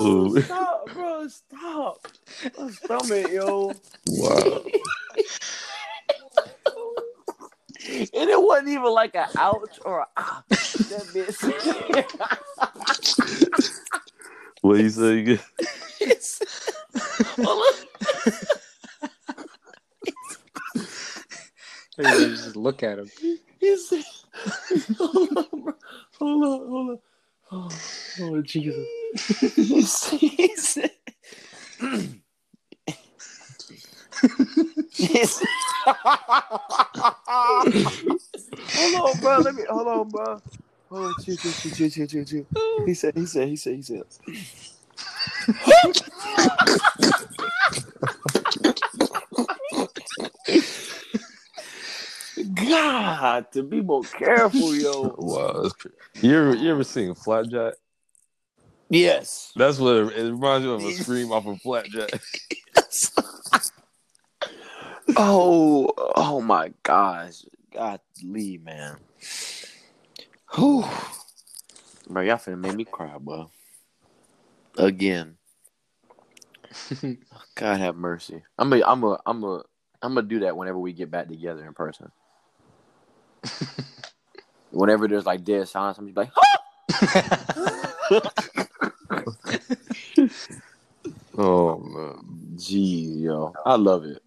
[0.00, 0.40] Ooh.
[0.42, 2.08] stop, bro, stop.
[2.58, 3.72] My stomach, yo.
[4.08, 4.62] Wow.
[7.88, 10.44] And it wasn't even like an ouch or a ah.
[10.88, 11.50] That bitch.
[14.62, 15.40] What you say again?
[16.00, 16.42] It's-
[21.98, 23.10] You just look at him.
[23.20, 23.38] He
[24.98, 25.74] hold on, bro.
[26.18, 26.98] Hold on, hold on.
[27.52, 27.70] Oh,
[28.22, 28.86] oh Jesus.
[29.56, 30.90] He said, he said,
[34.96, 35.46] he said-
[38.74, 39.40] hold on, bro.
[39.40, 40.40] Let me, hold on, bro.
[40.90, 42.46] Hold on, chill, chill, chill, chill, chill, chill, chill.
[42.86, 44.04] He said, he said, he said, he said.
[52.54, 55.14] God, to be more careful, yo.
[55.18, 55.62] Wow.
[55.62, 55.96] That's crazy.
[56.20, 57.74] You ever you ever seen Flapjack?
[58.88, 59.52] Yes.
[59.56, 62.20] That's what it, it reminds me of a scream off of Flapjack.
[65.16, 67.42] oh, oh my gosh.
[67.74, 68.96] God, Lee, man.
[70.54, 70.84] Whew.
[72.08, 73.50] Bro, y'all finna make me cry, bro.
[74.78, 75.36] Again.
[77.54, 78.42] God have mercy.
[78.58, 79.62] I'm a, I'm a, I'm a,
[80.02, 82.10] I'm gonna do that whenever we get back together in person.
[84.70, 86.30] whenever there's like dead silence, I'm just like,
[91.38, 92.56] Oh man.
[92.56, 94.22] "Jeez, yo, I love it.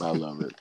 [0.00, 0.54] I love it."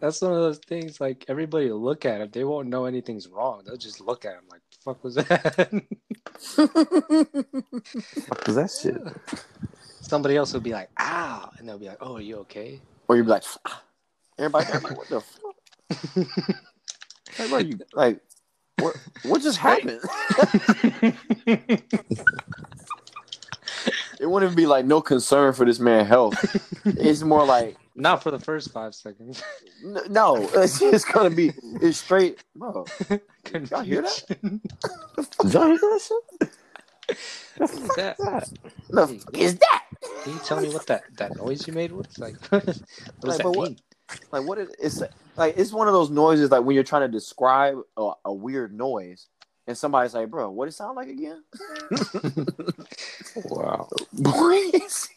[0.00, 1.00] That's one of those things.
[1.00, 3.62] Like everybody will look at him, they won't know anything's wrong.
[3.64, 5.72] They'll just look at him like, "Fuck was that?"
[8.28, 9.00] What was that shit?
[10.00, 13.16] Somebody else will be like, "Ow," and they'll be like, "Oh, are you okay?" Or
[13.16, 13.82] you'd be like, "Ah."
[14.38, 15.56] everybody, everybody what the fuck?
[17.50, 18.20] Like, you, like,
[18.78, 20.00] what, what just happened?
[24.20, 26.34] it wouldn't be like no concern for this man's health.
[26.84, 29.42] It's more like, Not for the first five seconds.
[30.08, 32.86] no, it's just gonna be, it's straight, bro.
[33.70, 34.24] Y'all hear that?
[34.40, 36.50] Did y'all hear that shit?
[37.58, 38.16] What is that?
[38.88, 39.82] The fuck is that?
[40.24, 42.18] Can you tell me what that, that noise you made was?
[42.18, 42.82] Like, what does
[43.22, 43.78] Like, that but what- mean?
[44.30, 45.02] Like, what is it's
[45.36, 45.54] like?
[45.56, 49.26] It's one of those noises like when you're trying to describe a, a weird noise,
[49.66, 51.42] and somebody's like, "Bro, what it sound like again?"
[53.46, 53.88] Wow.
[54.12, 55.08] Boys.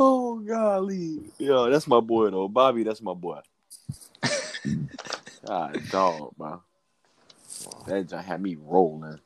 [0.00, 2.82] Oh golly, yo, that's my boy though, Bobby.
[2.82, 3.40] That's my boy.
[4.22, 4.88] God,
[5.48, 6.62] ah, dog, bro.
[7.86, 9.20] That just had me rolling.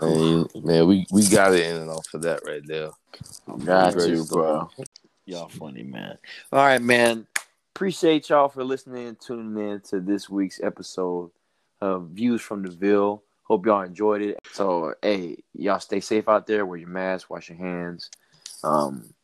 [0.00, 2.90] Man, man, we, we got it in and off of that right there.
[3.64, 4.68] Got you, bro.
[5.26, 6.18] Y'all funny, man.
[6.50, 7.26] All right, man.
[7.74, 11.30] Appreciate y'all for listening and tuning in to this week's episode
[11.80, 13.22] of Views from the Ville.
[13.44, 14.38] Hope y'all enjoyed it.
[14.52, 16.66] So, hey, y'all stay safe out there.
[16.66, 18.10] Wear your mask, wash your hands,
[18.64, 19.14] um,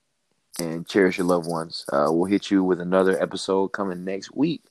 [0.59, 1.85] and cherish your loved ones.
[1.93, 4.63] Uh, we'll hit you with another episode coming next week.